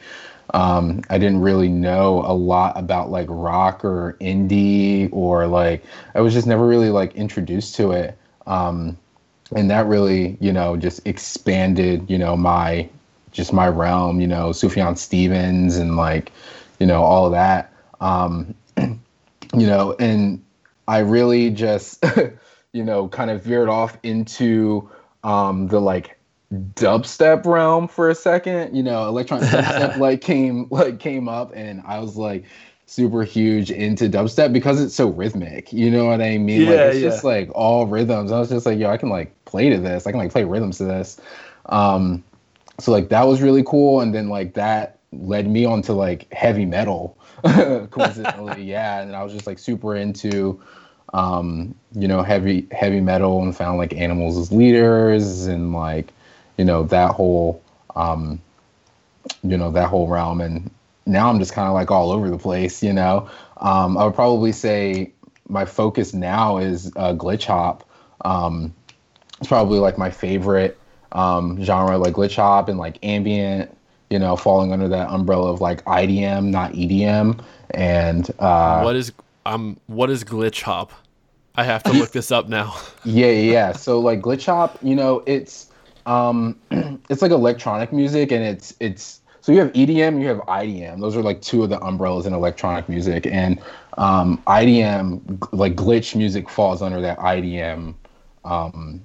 [0.54, 5.84] um, I didn't really know a lot about like rock or indie or like
[6.14, 8.18] I was just never really like introduced to it.
[8.46, 8.96] Um,
[9.54, 12.88] and that really, you know, just expanded, you know, my
[13.32, 16.32] just my realm, you know, Sufjan Stevens and like,
[16.80, 17.72] you know, all that.
[18.00, 18.54] Um,
[19.54, 20.42] you know, and
[20.88, 22.04] I really just,
[22.72, 24.88] you know, kind of veered off into
[25.24, 26.18] um, the like
[26.52, 28.76] dubstep realm for a second.
[28.76, 32.44] You know, electronic dubstep like came like came up, and I was like
[32.86, 35.72] super huge into dubstep because it's so rhythmic.
[35.72, 36.66] You know what I mean?
[36.66, 38.32] like Yeah, it's just like all rhythms.
[38.32, 40.06] I was just like, yo, I can like play to this.
[40.06, 41.20] I can like play rhythms to this.
[41.66, 42.24] Um,
[42.80, 46.66] so like that was really cool, and then like that led me onto like heavy
[46.66, 47.16] metal.
[47.90, 50.60] Coincidentally, yeah, and I was just like super into
[51.12, 56.12] um, you know, heavy heavy metal and found like animals as leaders and like,
[56.56, 57.62] you know, that whole
[57.96, 58.40] um,
[59.42, 60.40] you know, that whole realm.
[60.40, 60.70] And
[61.06, 63.28] now I'm just kind of like all over the place, you know.
[63.58, 65.12] Um, I would probably say
[65.48, 67.88] my focus now is uh, glitch hop.
[68.24, 68.74] Um,
[69.38, 70.78] it's probably like my favorite
[71.12, 73.76] um, genre, like glitch hop and like ambient,
[74.10, 77.42] you know, falling under that umbrella of like IDM, not EDM.
[77.70, 79.12] And uh, what is
[79.46, 80.92] um what is glitch hop?
[81.54, 82.76] I have to look this up now.
[83.04, 83.72] Yeah, yeah, yeah.
[83.72, 85.70] So like glitch hop, you know, it's
[86.06, 86.58] um
[87.08, 91.00] it's like electronic music and it's it's so you have EDM, you have IDM.
[91.00, 93.60] Those are like two of the umbrellas in electronic music and
[93.96, 97.94] um IDM like glitch music falls under that IDM
[98.44, 99.00] um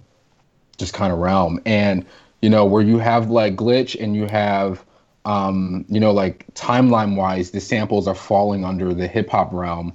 [0.78, 1.62] just kind of realm.
[1.66, 2.06] And
[2.42, 4.84] you know, where you have like glitch and you have
[5.26, 9.94] um you know like timeline wise the samples are falling under the hip hop realm.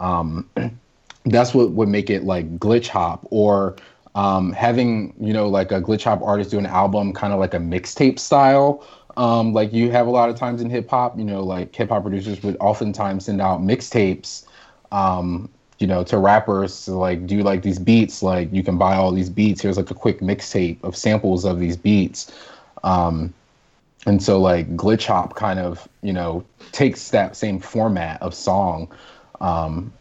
[0.00, 0.48] Um
[1.26, 3.76] that's what would make it like glitch hop or
[4.14, 7.54] um, having you know like a glitch hop artist do an album kind of like
[7.54, 11.24] a mixtape style um, like you have a lot of times in hip hop you
[11.24, 14.44] know like hip hop producers would oftentimes send out mixtapes
[14.90, 18.96] um, you know to rappers to like do like these beats like you can buy
[18.96, 22.32] all these beats here's like a quick mixtape of samples of these beats
[22.84, 23.32] um,
[24.06, 28.88] and so like glitch hop kind of you know takes that same format of song
[29.40, 29.92] um,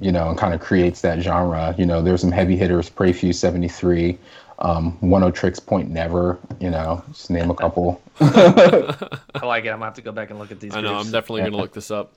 [0.00, 1.74] you know, and kind of creates that genre.
[1.76, 4.18] You know, there's some heavy hitters, Prefuse 73,
[4.60, 8.00] um, Oneohtrix Point Never, you know, just name a couple.
[8.20, 8.96] I
[9.42, 9.68] like it.
[9.68, 10.74] I'm gonna have to go back and look at these.
[10.74, 10.90] I know.
[10.90, 11.06] groups.
[11.06, 12.14] I'm definitely gonna look this up.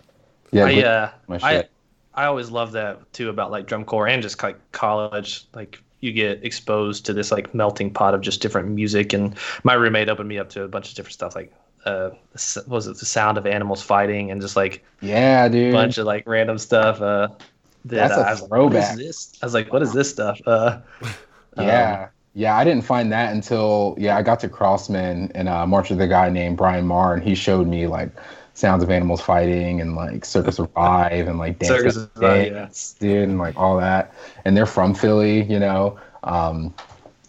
[0.52, 1.72] Yeah, I uh, my I shit.
[2.14, 5.46] I always love that too about like drum corps and just like college.
[5.54, 9.14] Like you get exposed to this like melting pot of just different music.
[9.14, 11.54] And my roommate opened me up to a bunch of different stuff like
[11.86, 15.74] uh, the was it the sound of animals fighting and just like yeah, a dude.
[15.74, 17.02] bunch of like random stuff.
[17.02, 17.30] Uh,
[17.86, 18.92] that That's a I was like, throwback.
[18.92, 19.34] is this?
[19.42, 20.40] I was like, what is this stuff?
[20.46, 20.80] Uh,
[21.56, 22.10] Yeah.
[22.34, 26.02] yeah, I didn't find that until yeah, I got to Crossmen and uh March with
[26.02, 28.12] a guy named Brian Marr and he showed me like
[28.54, 33.08] sounds of animals fighting and like Circa Survive and like Dance Circus Dance, yeah.
[33.08, 34.14] dude, and like all that.
[34.46, 36.00] And they're from Philly, you know.
[36.24, 36.74] Um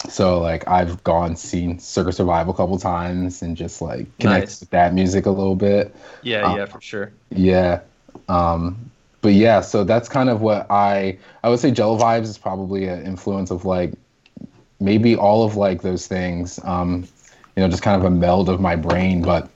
[0.09, 4.61] so like I've gone seen Circa Survive a couple times and just like connected Nice.
[4.61, 5.95] with that music a little bit.
[6.23, 7.13] yeah, Uh, yeah, for sure.
[7.31, 7.81] Yeah.
[8.29, 8.91] Um,
[9.23, 12.87] but yeah, so that's kind of what I I would say Jello Vibes is probably
[12.87, 13.95] an influence of like
[14.81, 16.61] maybe all of like those things.
[16.65, 17.07] Um,
[17.57, 19.49] you know, just kind of a meld of my brain, but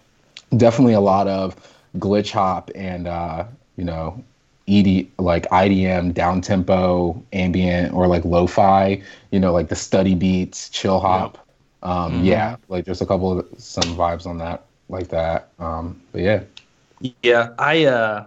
[0.57, 1.57] definitely a lot of
[1.99, 3.45] glitch hop and uh,
[3.77, 4.23] you know,
[4.67, 10.69] ED like IDM, down tempo, ambient or like lo-fi, you know, like the study beats,
[10.71, 11.39] chill hop.
[11.83, 12.25] Um, Mhm.
[12.25, 15.49] yeah, like there's a couple of some vibes on that like that.
[15.59, 16.43] Um, but yeah.
[17.23, 18.27] Yeah, I uh,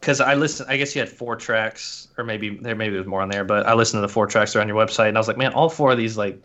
[0.00, 0.68] because I listened.
[0.70, 3.66] I guess you had four tracks, or maybe there maybe there's more on there, but
[3.66, 5.36] I listened to the four tracks that are on your website, and I was like,
[5.36, 6.42] man, all four of these like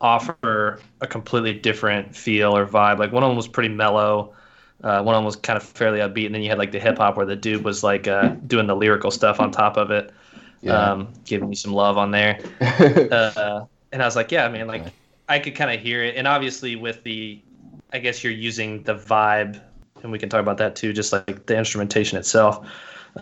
[0.00, 2.98] offer a completely different feel or vibe.
[2.98, 4.34] Like one of them was pretty mellow.
[4.82, 6.80] Uh, one of them was kind of fairly upbeat, and then you had like the
[6.80, 9.90] hip hop where the dude was like uh, doing the lyrical stuff on top of
[9.90, 10.12] it,
[10.60, 10.92] Yeah.
[10.92, 12.38] um, giving you some love on there.
[12.60, 14.84] uh, and I was like, yeah, I mean, like.
[15.26, 16.16] I could kind of hear it.
[16.16, 17.40] And obviously, with the,
[17.94, 19.58] I guess you're using the vibe,
[20.02, 22.68] and we can talk about that too, just like the instrumentation itself,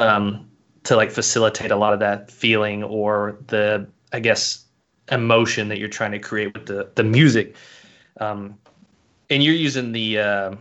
[0.00, 0.50] um,
[0.82, 4.64] to like facilitate a lot of that feeling or the, I guess,
[5.12, 7.55] emotion that you're trying to create with the the music.
[8.18, 8.59] Um,
[9.30, 10.55] and you're using the uh,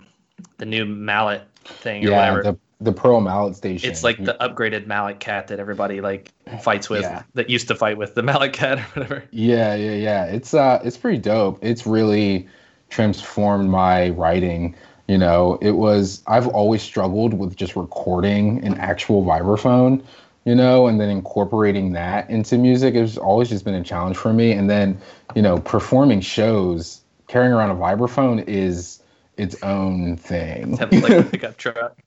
[0.58, 2.44] the new mallet thing or yeah, whatever.
[2.52, 3.92] the the Pearl Mallet Station.
[3.92, 6.32] it's like the upgraded malletKAT that everybody like
[6.64, 7.22] fights with, Yeah.
[7.36, 9.24] that used to fight with the malletKAT or whatever.
[9.30, 10.26] Yeah, yeah, yeah.
[10.26, 11.60] It's uh it's pretty dope.
[11.62, 12.48] It's really
[12.90, 14.76] transformed my writing.
[15.08, 20.04] You know, it was I've always struggled with just recording an actual vibraphone,
[20.46, 24.34] you know, and then incorporating that into music has always just been a challenge for
[24.34, 24.54] me.
[24.54, 25.00] And then,
[25.36, 29.01] you know, performing shows, carrying around a vibraphone is
[29.38, 30.78] its own thing.
[30.78, 31.98] Have like a pickup truck.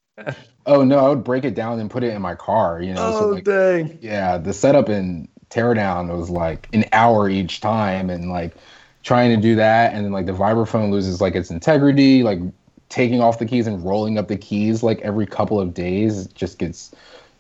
[0.67, 3.13] oh no, I would break it down and put it in my car, you know.
[3.13, 3.99] so like dang!
[4.01, 8.55] yeah, the setup and teardown was like an hour each time, and like
[9.03, 12.39] trying to do that, and then like the vibraphone loses like its integrity, like
[12.89, 16.59] taking off the keys and rolling up the keys like every couple of days just
[16.59, 16.95] gets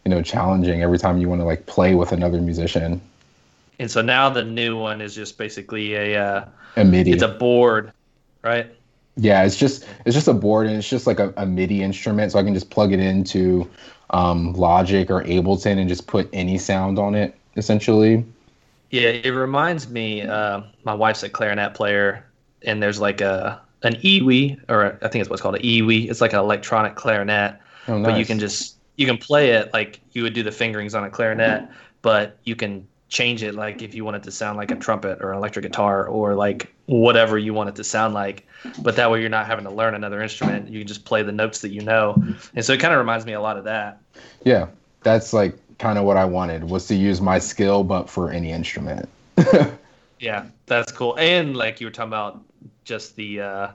[0.04, 3.00] you know challenging every time you want to like play with another musician.
[3.78, 6.44] And so now the new one is just basically a uh,
[6.76, 7.92] A MIDI, it's a board,
[8.42, 8.70] right?
[9.16, 12.32] Yeah, it's just it's just a board and it's just like a, a MIDI instrument,
[12.32, 13.68] so I can just plug it into
[14.10, 18.24] um, Logic or Ableton and just put any sound on it essentially.
[18.90, 20.22] Yeah, it reminds me.
[20.22, 22.24] Uh, my wife's a clarinet player,
[22.62, 26.10] and there's like a an EWI, or I think it's what's called an EWI.
[26.10, 30.00] It's like an electronic clarinet, Oh, but you can just you can play it like
[30.12, 31.68] you would do the fingerings on a clarinet,
[32.02, 35.22] but you can change it like if you want it to sound like a trumpet
[35.22, 38.46] or an electric guitar or like whatever you want it to sound like.
[38.82, 40.68] But that way you're not having to learn another instrument.
[40.68, 42.20] You can just play the notes that you know.
[42.54, 44.00] And so it kind of reminds me a lot of that.
[44.44, 44.66] Yeah,
[45.02, 48.50] that's like kind of what I wanted was to use my skill, but for any
[48.50, 49.08] instrument.
[50.24, 51.16] Yeah, that's cool.
[51.18, 52.42] And like you were talking about
[52.84, 53.68] just the uh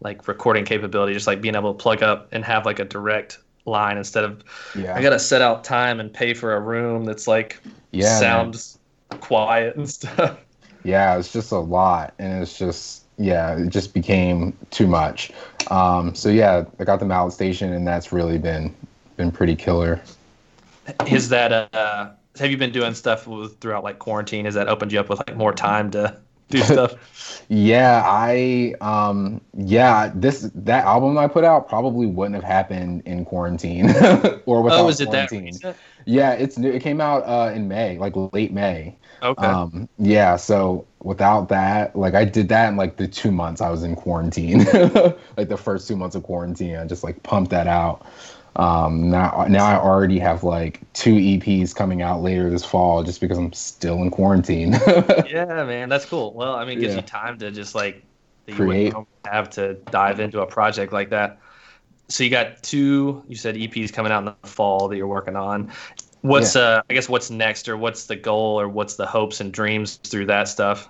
[0.00, 3.38] like recording capability, just like being able to plug up and have like a direct
[3.66, 4.42] line instead of
[4.74, 7.60] Yeah, I gotta set out time and pay for a room that's like
[7.92, 8.20] yeah, man.
[8.20, 8.78] sounds
[9.20, 10.38] quiet and stuff.
[10.84, 11.16] yeah.
[11.18, 15.30] It's just a lot, and it's just yeah, it just became too much.
[15.70, 18.74] Um, so yeah, I got the mallet station, and that's really been
[19.16, 20.00] been pretty killer.
[21.06, 24.44] Is that uh have you been doing stuff with, throughout like quarantine?
[24.44, 26.94] Has that opened you up with like more time to do stuff?
[27.48, 33.24] Yeah, I um yeah, this that album I put out probably wouldn't have happened in
[33.24, 33.90] quarantine
[34.46, 35.52] or without oh, is it that quarantine.
[35.52, 35.76] recent?
[36.06, 36.70] Yeah, it's new.
[36.70, 38.96] It came out uh in May, like late May.
[39.22, 39.46] Okay.
[39.46, 43.70] Um, yeah, so without that, like I did that in like the two months I
[43.70, 44.58] was in quarantine,
[45.36, 48.06] like the first two months of quarantine, I just like pumped that out.
[48.56, 53.20] Um, now, now I already have like two EPs coming out later this fall just
[53.20, 54.72] because I'm still in quarantine.
[55.24, 56.34] yeah, man, that's cool.
[56.34, 57.00] Well, I mean, it gives Yeah.
[57.00, 58.04] you time to just like
[58.48, 58.94] Create.
[58.94, 61.40] wouldn't have to dive into a project like that.
[62.08, 65.36] So you got two, you said EPs coming out in the fall that you're working
[65.36, 65.72] on.
[66.20, 69.52] What's uh, I guess what's next, or what's the goal, or what's the hopes and
[69.52, 70.88] dreams through that stuff?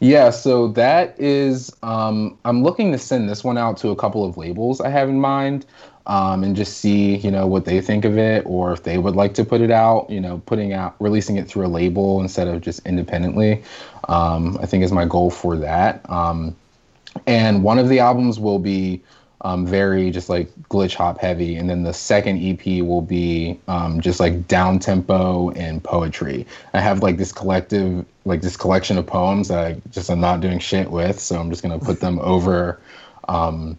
[0.00, 4.24] Yeah, so that is um I'm looking to send this one out to a couple
[4.24, 5.66] of labels I have in mind.
[6.06, 9.14] Um, and just see, you know, what they think of it or if they would
[9.14, 12.48] like to put it out, you know, putting out releasing it through a label instead
[12.48, 13.62] of just independently.
[14.08, 16.08] Um, I think is my goal for that.
[16.10, 16.56] Um,
[17.26, 19.02] and one of the albums will be
[19.42, 24.00] um, very just like glitch hop heavy, and then the second EP will be um,
[24.00, 26.46] just like down tempo and poetry.
[26.74, 30.40] I have like this collective, like this collection of poems that I just I'm not
[30.40, 32.80] doing shit with, so I'm just gonna put them over
[33.28, 33.78] um,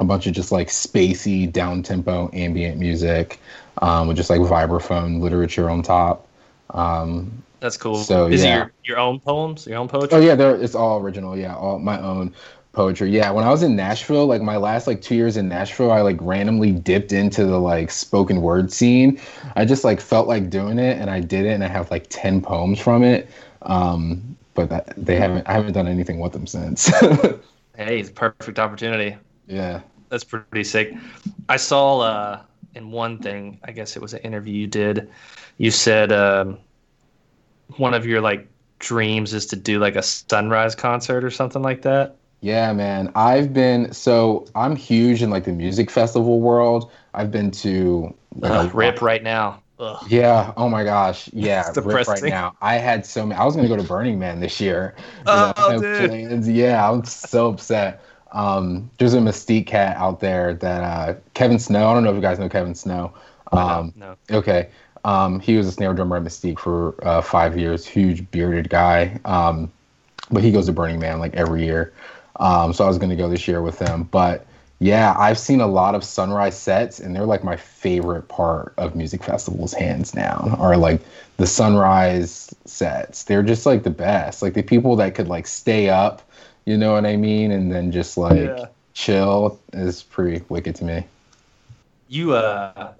[0.00, 3.38] a bunch of just like spacey down tempo ambient music
[3.82, 6.26] um, with just like vibraphone literature on top.
[6.70, 7.30] Um,
[7.60, 7.96] That's cool.
[7.96, 8.48] So, is yeah.
[8.48, 10.18] it your, your own poems, your own poetry?
[10.18, 11.36] Oh yeah, there it's all original.
[11.36, 12.34] Yeah, all my own
[12.72, 13.10] poetry.
[13.10, 16.00] Yeah, when I was in Nashville, like my last like two years in Nashville, I
[16.00, 19.20] like randomly dipped into the like spoken word scene.
[19.54, 22.06] I just like felt like doing it, and I did it, and I have like
[22.08, 23.28] ten poems from it.
[23.62, 25.46] Um, but that, they haven't.
[25.46, 26.90] I haven't done anything with them since.
[27.76, 29.16] Hey, it's a perfect opportunity.
[29.46, 29.80] yeah.
[30.10, 30.92] That's pretty sick.
[31.48, 32.40] I saw uh,
[32.74, 35.08] in one thing, I guess it was an interview you did.
[35.56, 36.58] You said um,
[37.76, 38.46] one of your like
[38.80, 42.16] dreams is to do like a sunrise concert or something like that.
[42.40, 43.12] Yeah, man.
[43.14, 46.90] I've been so I'm huge in like the music festival world.
[47.14, 49.62] I've been to like Ugh, rip right now.
[49.78, 50.04] Ugh.
[50.08, 50.52] Yeah.
[50.56, 51.28] Oh my gosh.
[51.32, 51.68] Yeah.
[51.68, 52.54] It's rip right now.
[52.62, 53.38] I had so many.
[53.40, 54.94] I was gonna go to Burning Man this year.
[55.26, 56.08] Oh, dude.
[56.10, 56.48] plans.
[56.48, 56.90] Yeah.
[56.90, 58.02] I'm so upset.
[58.32, 61.88] Um, there's a Mystique cat out there that uh, Kevin Snow.
[61.88, 63.12] I don't know if you guys know Kevin Snow.
[63.52, 64.16] Um, no.
[64.30, 64.68] Okay.
[65.04, 67.86] Um, he was a snare drummer at Mystique for uh, five years.
[67.86, 69.18] Huge bearded guy.
[69.24, 69.72] Um,
[70.30, 71.92] but he goes to Burning Man like every year.
[72.38, 74.04] Um, so I was going to go this year with him.
[74.04, 74.46] But
[74.78, 78.96] yeah, I've seen a lot of sunrise sets, and they're like my favorite part of
[78.96, 80.56] music festivals, hands down.
[80.58, 81.02] Are like
[81.36, 83.24] the sunrise sets.
[83.24, 84.40] They're just like the best.
[84.40, 86.22] Like the people that could like stay up,
[86.66, 88.68] you know what I mean, and then just like Yeah.
[88.94, 91.04] chill is pretty wicked to me.
[92.08, 92.94] You uh,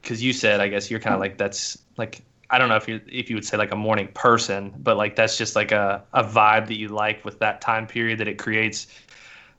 [0.00, 2.88] because you said I guess you're kind of like that's like I don't know if
[2.88, 6.04] you if you would say like a morning person, but like that's just like a
[6.12, 8.86] a vibe that you like with that time period that it creates.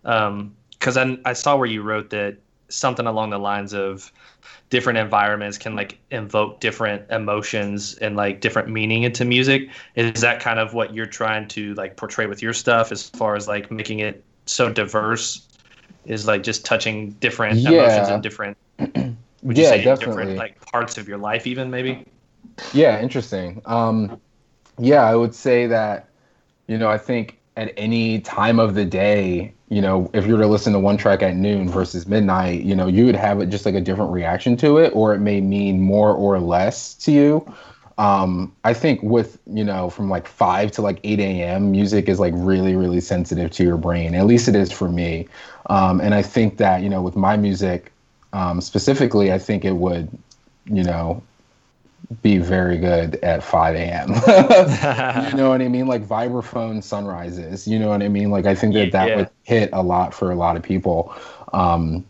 [0.05, 2.37] Um, because I I saw where you wrote that
[2.69, 4.11] something along the lines of
[4.73, 9.69] different environments can like invoke different emotions and like different meaning into music.
[9.95, 13.35] Is that kind of what you're trying to like portray with your stuff as far
[13.35, 15.47] as like making it so diverse?
[16.05, 18.57] Is like just touching different emotions and different
[19.43, 19.93] would you Yeah, say definitely.
[19.99, 22.05] different like parts of your life even maybe?
[22.71, 23.61] Yeah, interesting.
[23.65, 24.21] Um,
[24.79, 26.09] yeah, I would say that,
[26.67, 30.41] you know, I think at any time of the day, you know, if you were
[30.41, 33.47] to listen to one track at noon versus midnight, you know, you would have it
[33.47, 37.11] just like a different reaction to it, or it may mean more or less to
[37.11, 37.53] you.
[37.97, 42.19] Um, I think with, you know, from like 5 to like 8 a.m., music is
[42.19, 44.13] like really, really sensitive to your brain.
[44.13, 45.27] At least it is for me.
[45.71, 47.91] Um, and I think that, you know, with my music
[48.31, 50.09] um, specifically, I think it would,
[50.65, 51.23] you know,
[52.21, 54.09] be very good at 5 a.m.
[55.25, 55.87] you know what I mean?
[55.87, 57.67] Like vibraphone sunrises.
[57.67, 58.31] You know what I mean?
[58.31, 59.15] Like I think that that Yeah.
[59.15, 61.13] would hit a lot for a lot of people.
[61.53, 62.05] Um,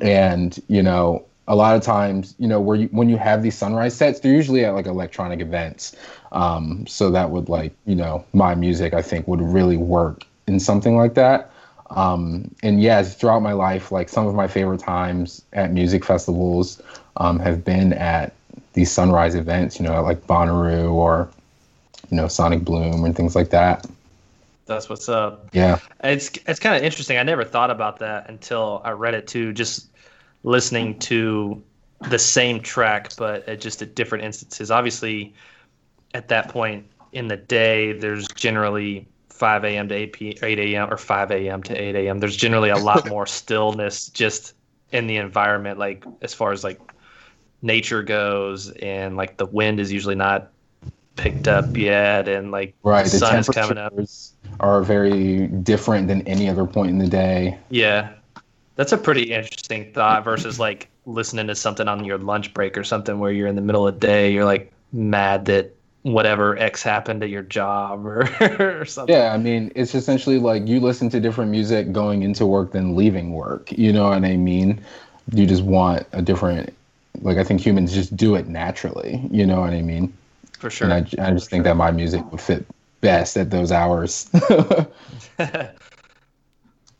[0.00, 3.56] and you know, a lot of times, you know, where you, when you have these
[3.56, 5.96] sunrise sets, they're usually at like electronic events.
[6.32, 10.58] Um, so that would like, you know, my music I think would really work in
[10.58, 11.50] something like that.
[11.90, 16.80] Um, and yes, throughout my life, like some of my favorite times at music festivals
[17.16, 18.32] um, have been at
[18.74, 21.30] these sunrise events, you know, like Bonnaroo or,
[22.10, 23.86] you know, Sonic Bloom and things like that.
[24.66, 25.48] That's what's up.
[25.52, 25.78] Yeah.
[26.02, 27.18] It's it's kind of interesting.
[27.18, 29.52] I never thought about that until I read it too.
[29.52, 29.88] Just
[30.42, 31.62] listening to
[32.08, 34.70] the same track, but at just at different instances.
[34.70, 35.34] Obviously,
[36.14, 39.88] at that point in the day, there's generally 5 a.m.
[39.88, 40.38] to 8 p.
[40.42, 40.92] 8 a.m.
[40.92, 41.62] or 5 a.m.
[41.62, 42.18] to 8 a.m.
[42.18, 44.54] There's generally a lot more stillness just
[44.92, 46.80] in the environment, like as far as like
[47.64, 50.50] nature goes, and like the wind is usually not
[51.16, 53.04] picked up yet, and like Right.
[53.04, 53.92] the The sun is coming up.
[54.60, 57.58] are very different than any other point in the day.
[57.70, 58.10] Yeah.
[58.76, 62.82] That's a pretty interesting thought versus like listening to something on your lunch break or
[62.84, 65.72] something where you're in the middle of the day, you're like mad that
[66.02, 68.28] whatever X happened at your job or,
[68.80, 69.14] or something.
[69.14, 72.96] Yeah, I mean, it's essentially like you listen to different music going into work than
[72.96, 73.70] leaving work.
[73.72, 74.80] You know what I mean?
[75.32, 76.74] You just want a different,
[77.20, 79.26] like, I think humans just do it naturally.
[79.30, 80.12] You know what I mean?
[80.58, 80.90] For sure.
[80.90, 82.66] And I, I just think that my music would fit
[83.00, 84.30] best at those hours.
[84.48, 84.88] All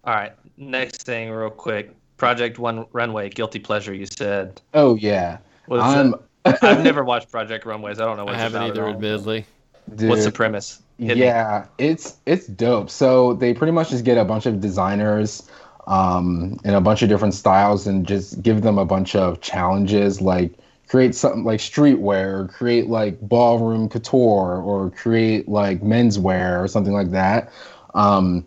[0.05, 0.33] right.
[0.57, 1.95] Next thing, real quick.
[2.17, 4.61] Project One Runway, Guilty Pleasure, you said.
[4.73, 5.39] oh, yeah.
[5.67, 6.15] What's I'm.
[6.45, 8.01] I've never watched Project Runways.
[8.01, 8.93] I don't know what I haven't about either, all.
[8.93, 9.47] admittedly.
[9.87, 10.83] What's the premise?
[10.99, 11.25] Hit me.
[11.25, 12.91] Yeah, it's it's dope.
[12.91, 15.49] So they pretty much just get a bunch of designers
[15.87, 20.21] um in a bunch of different styles and just give them a bunch of challenges
[20.21, 20.53] like
[20.89, 26.93] create something like streetwear, or create like ballroom couture or create like menswear or something
[26.93, 27.51] like that.
[27.95, 28.47] Um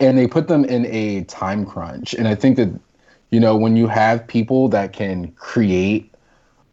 [0.00, 2.14] and they put them in a time crunch.
[2.14, 2.68] And I think that
[3.30, 6.14] you know, when you have people that can create,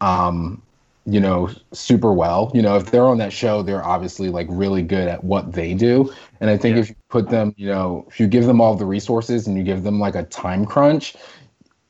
[0.00, 0.62] um,
[1.06, 4.82] you know, super well, you know, if they're on that show, they're obviously like really
[4.82, 6.12] good at what they do.
[6.40, 6.82] And I think Yeah.
[6.82, 9.62] if you put them, you know, if you give them all the resources and you
[9.64, 11.14] give them like a time crunch,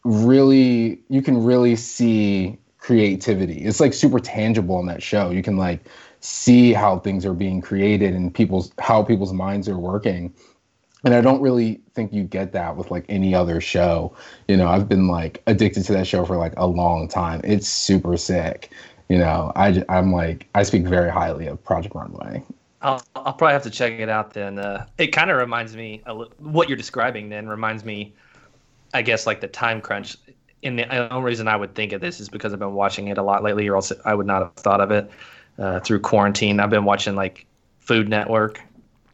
[0.05, 3.59] really, you can really see creativity.
[3.65, 5.31] It's like super tangible on that show.
[5.31, 5.85] You can like
[6.21, 10.33] see how things are being created and people's how people's minds are working
[11.05, 14.15] and i don't really think you get that with like any other show
[14.49, 17.69] you know i've been like addicted to that show for like a long time it's
[17.69, 18.73] super sick
[19.09, 22.43] you know I, I'm like i speak very highly of project runway
[22.83, 24.59] I'll, I'll probably have to check it out then.
[24.59, 27.29] Uh, it kind of reminds me a li- what you're describing.
[27.31, 28.15] Then reminds me,
[28.93, 30.17] I guess, like the time crunch.
[30.63, 33.19] And the only reason I would think of this is because I've been watching it
[33.19, 35.11] a lot lately, or else I would not have thought of it
[35.59, 36.61] uh, through quarantine.
[36.61, 37.47] I've been watching like
[37.81, 38.61] Food Network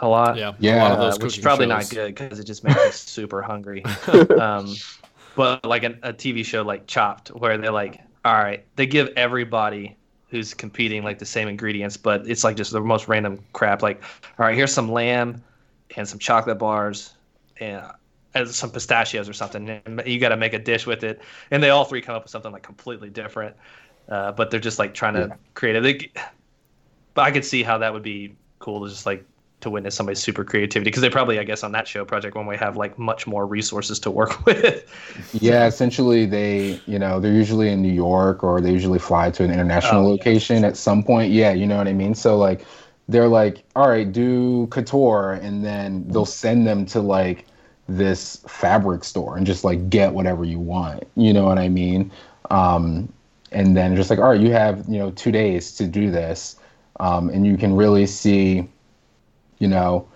[0.01, 0.37] a lot.
[0.37, 1.69] Yeah, Yeah, a lot of uh, which is probably shows.
[1.69, 3.85] not good because it just makes me super hungry.
[4.39, 4.75] um,
[5.35, 9.09] but like a, a TV show like Chopped, where they're like, all right, they give
[9.17, 9.97] everybody
[10.29, 13.83] who's competing like the same ingredients, but it's like just the most random crap.
[13.83, 14.03] Like,
[14.39, 15.43] all right, here's some lamb
[15.97, 17.15] and some chocolate bars
[17.59, 17.85] and
[18.35, 19.69] and some pistachios or something.
[19.69, 21.21] And you got to make a dish with it,
[21.51, 23.57] and they all three come up with something like completely different.
[24.09, 25.37] Uh, but they're just like trying to Yeah.
[25.55, 25.83] create it.
[25.83, 26.13] They,
[27.15, 29.27] but I could see how that would be cool to just like
[29.63, 32.57] to witness somebody's super creativity because they probably, I guess, on that show, Project Runway,
[32.57, 34.85] have like much more resources to work with.
[35.33, 39.45] yeah essentially they you know they're usually in new york or they usually fly to
[39.45, 40.11] an international Oh, yeah.
[40.11, 42.65] location at some point yeah you know what i mean so like
[43.09, 47.47] they're like all right do couture and then they'll send them to like
[47.89, 52.11] this fabric store and just like get whatever you want you know what i mean
[52.51, 53.13] um
[53.51, 56.57] and then just like all right you have you know two days to do this
[57.01, 58.69] um and you can really see
[59.63, 60.07] you know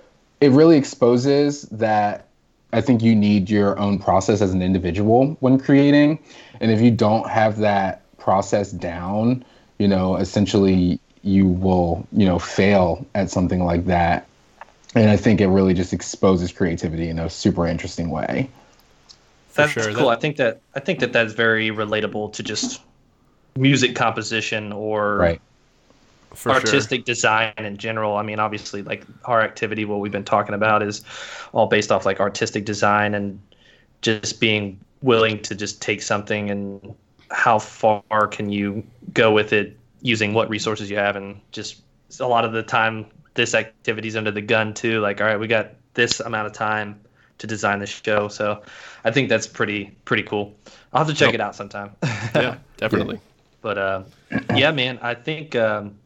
[0.41, 2.27] it really exposes that
[2.73, 6.19] I think you need your own process as an individual when creating.
[6.61, 9.45] And if you don't have that process down,
[9.79, 14.27] you know, essentially you will, you know, fail at something like that.
[14.95, 18.51] And I think it really just exposes creativity in a super interesting way.
[19.55, 19.85] That's sure.
[19.95, 20.09] cool.
[20.09, 22.83] That- I think that I think that that's very relatable to just
[23.57, 25.41] music composition or Right.
[26.37, 26.61] For sure.
[26.61, 28.17] artistic design in general.
[28.17, 31.03] I mean, obviously, like our activity, what we've been talking about is
[31.53, 33.41] all based off like artistic design and
[34.03, 36.95] just being willing to just take something and
[37.31, 41.83] how far can you go with it using what resources you have and just
[42.21, 45.47] a lot of the time this activity's under the gun too like all right we
[45.47, 46.99] got this amount of time
[47.39, 48.63] to design this show so
[49.05, 50.55] i think that's pretty pretty cool
[50.93, 51.35] i'll have to check Yep.
[51.35, 51.91] it out sometime
[52.35, 53.19] yeah, definitely.
[53.61, 54.03] but uh,
[54.55, 55.97] yeah, man, I think um,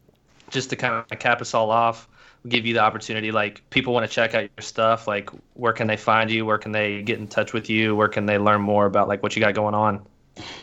[0.51, 2.07] just to kind of cap us all off,
[2.47, 3.31] give you the opportunity.
[3.31, 5.07] Like, people want to check out your stuff.
[5.07, 6.45] Like, where can they find you?
[6.45, 7.95] Where can they get in touch with you?
[7.95, 10.05] Where can they learn more about like what you got going on?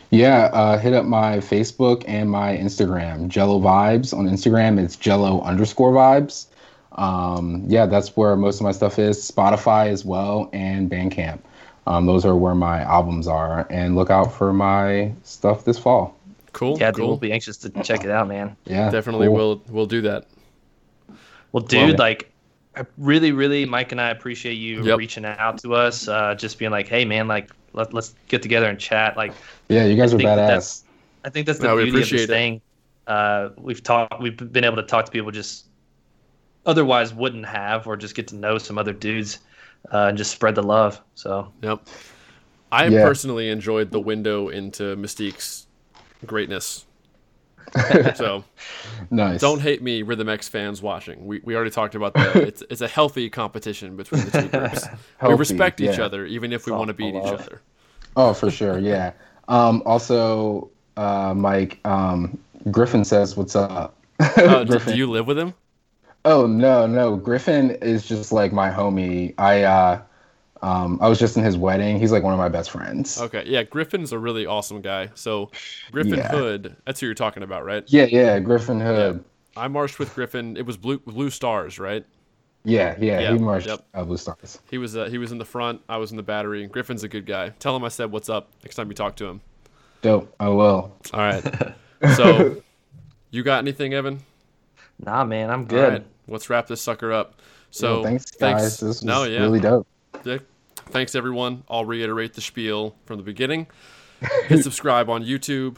[0.09, 4.83] Yeah, uh, hit up my Facebook and my Instagram, Jello Vibes on Instagram.
[4.83, 6.47] It's Jello underscore Vibes.
[6.93, 9.29] Um, yeah, that's where most of my stuff is.
[9.29, 11.39] Spotify as well and Bandcamp.
[11.87, 13.67] Um, those are where my albums are.
[13.69, 16.18] And look out for my stuff this fall.
[16.59, 16.77] Cool.
[16.77, 17.07] Yeah, cool.
[17.07, 18.53] we'll be anxious to check it out, man.
[18.65, 19.35] Yeah, Definitely cool.
[19.35, 20.27] will we'll do that.
[21.53, 21.99] Well, dude, it.
[21.99, 22.29] like,
[22.75, 24.97] I really, really, Mike and I appreciate you Yep.
[24.97, 26.09] reaching out to us.
[26.09, 29.15] Uh, just being like, hey, man, like, let, let's get together and chat.
[29.15, 29.31] Like,
[29.69, 30.47] Yeah, you guys I are think that badass.
[30.47, 30.83] that's-
[31.23, 32.27] I think that's the No, we beauty of this it.
[32.27, 32.61] thing.
[33.07, 35.65] Uh, we've talked, we've been able to talk to people just
[36.65, 39.39] otherwise wouldn't have, or just get to know some other dudes
[39.93, 40.99] uh, and just spread the love.
[41.15, 41.87] So Yep.
[42.71, 43.03] I Yeah.
[43.03, 45.65] personally enjoyed the window into Mystique's
[46.25, 46.85] greatness.
[48.15, 48.43] so
[49.11, 49.41] Nice.
[49.41, 51.25] don't hate me, Rhythm X fans watching.
[51.25, 52.35] We, we already talked about that.
[52.35, 54.87] It's it's a healthy competition between the two groups.
[55.21, 56.05] we respect each yeah.
[56.05, 57.61] other, even if we want to beat each other.
[58.15, 58.79] Oh, for sure.
[58.79, 59.11] Yeah.
[59.47, 62.37] Um, also, uh, Mike, um,
[62.71, 64.93] Griffin says, "What's up?" Uh, do, Griffin.
[64.93, 65.53] do you live with him?
[66.25, 67.15] Oh no, no.
[67.15, 69.33] Griffin is just like my homie.
[69.37, 70.01] I uh,
[70.61, 71.99] um, I was just in his wedding.
[71.99, 73.19] He's like one of my best friends.
[73.19, 75.09] Okay, yeah, Griffin's a really awesome guy.
[75.15, 75.51] So
[75.91, 76.29] Griffin Yeah.
[76.29, 77.83] Hood, that's who you're talking about, right?
[77.87, 78.39] Yeah, yeah.
[78.39, 79.23] Griffin Hood.
[79.55, 80.57] I marched with Griffin.
[80.57, 82.05] It was blue blue stars, right?
[82.63, 83.19] Yeah, yeah.
[83.19, 83.85] Yeah, he marched yep.
[83.93, 84.59] uh, Blue Stars.
[84.69, 85.81] He was uh, he was in the front.
[85.87, 86.67] I was in the battery.
[86.67, 87.49] Griffin's a good guy.
[87.59, 89.41] Tell him I said what's up next time you talk to him.
[90.01, 90.33] Dope.
[90.39, 90.93] I will.
[91.13, 91.43] All right.
[92.15, 92.61] so,
[93.31, 94.19] you got anything, Evan?
[94.99, 95.93] nah, man, I'm good.
[95.93, 97.41] right, let's wrap this sucker up.
[97.71, 98.79] So Well, thanks, guys.
[98.79, 99.39] This was no, yeah.
[99.39, 99.87] really dope.
[100.23, 100.41] Dick,
[100.75, 101.63] thanks everyone.
[101.69, 103.67] I'll reiterate the spiel from the beginning.
[104.47, 105.77] Hit subscribe on YouTube,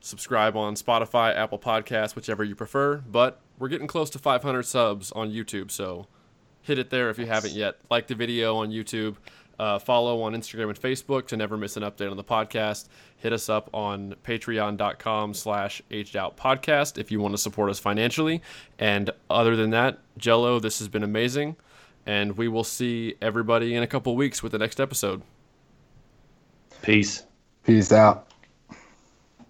[0.00, 2.98] subscribe on Spotify, Apple Podcasts, whichever you prefer.
[2.98, 6.06] But we're getting close to 500 subs on YouTube, so
[6.62, 7.76] hit it there if you haven't yet.
[7.90, 9.16] Like the video on YouTube.
[9.58, 12.88] Uh, follow on Instagram and Facebook to never miss an update on the podcast.
[13.18, 17.78] Hit us up on patreon.com slash aged out podcast if you want to support us
[17.78, 18.40] financially.
[18.78, 21.56] And other than that, Jello, this has been amazing
[22.10, 25.22] and we will see everybody in a couple weeks with the next episode.
[26.82, 27.22] Peace.
[27.64, 28.29] Peace out.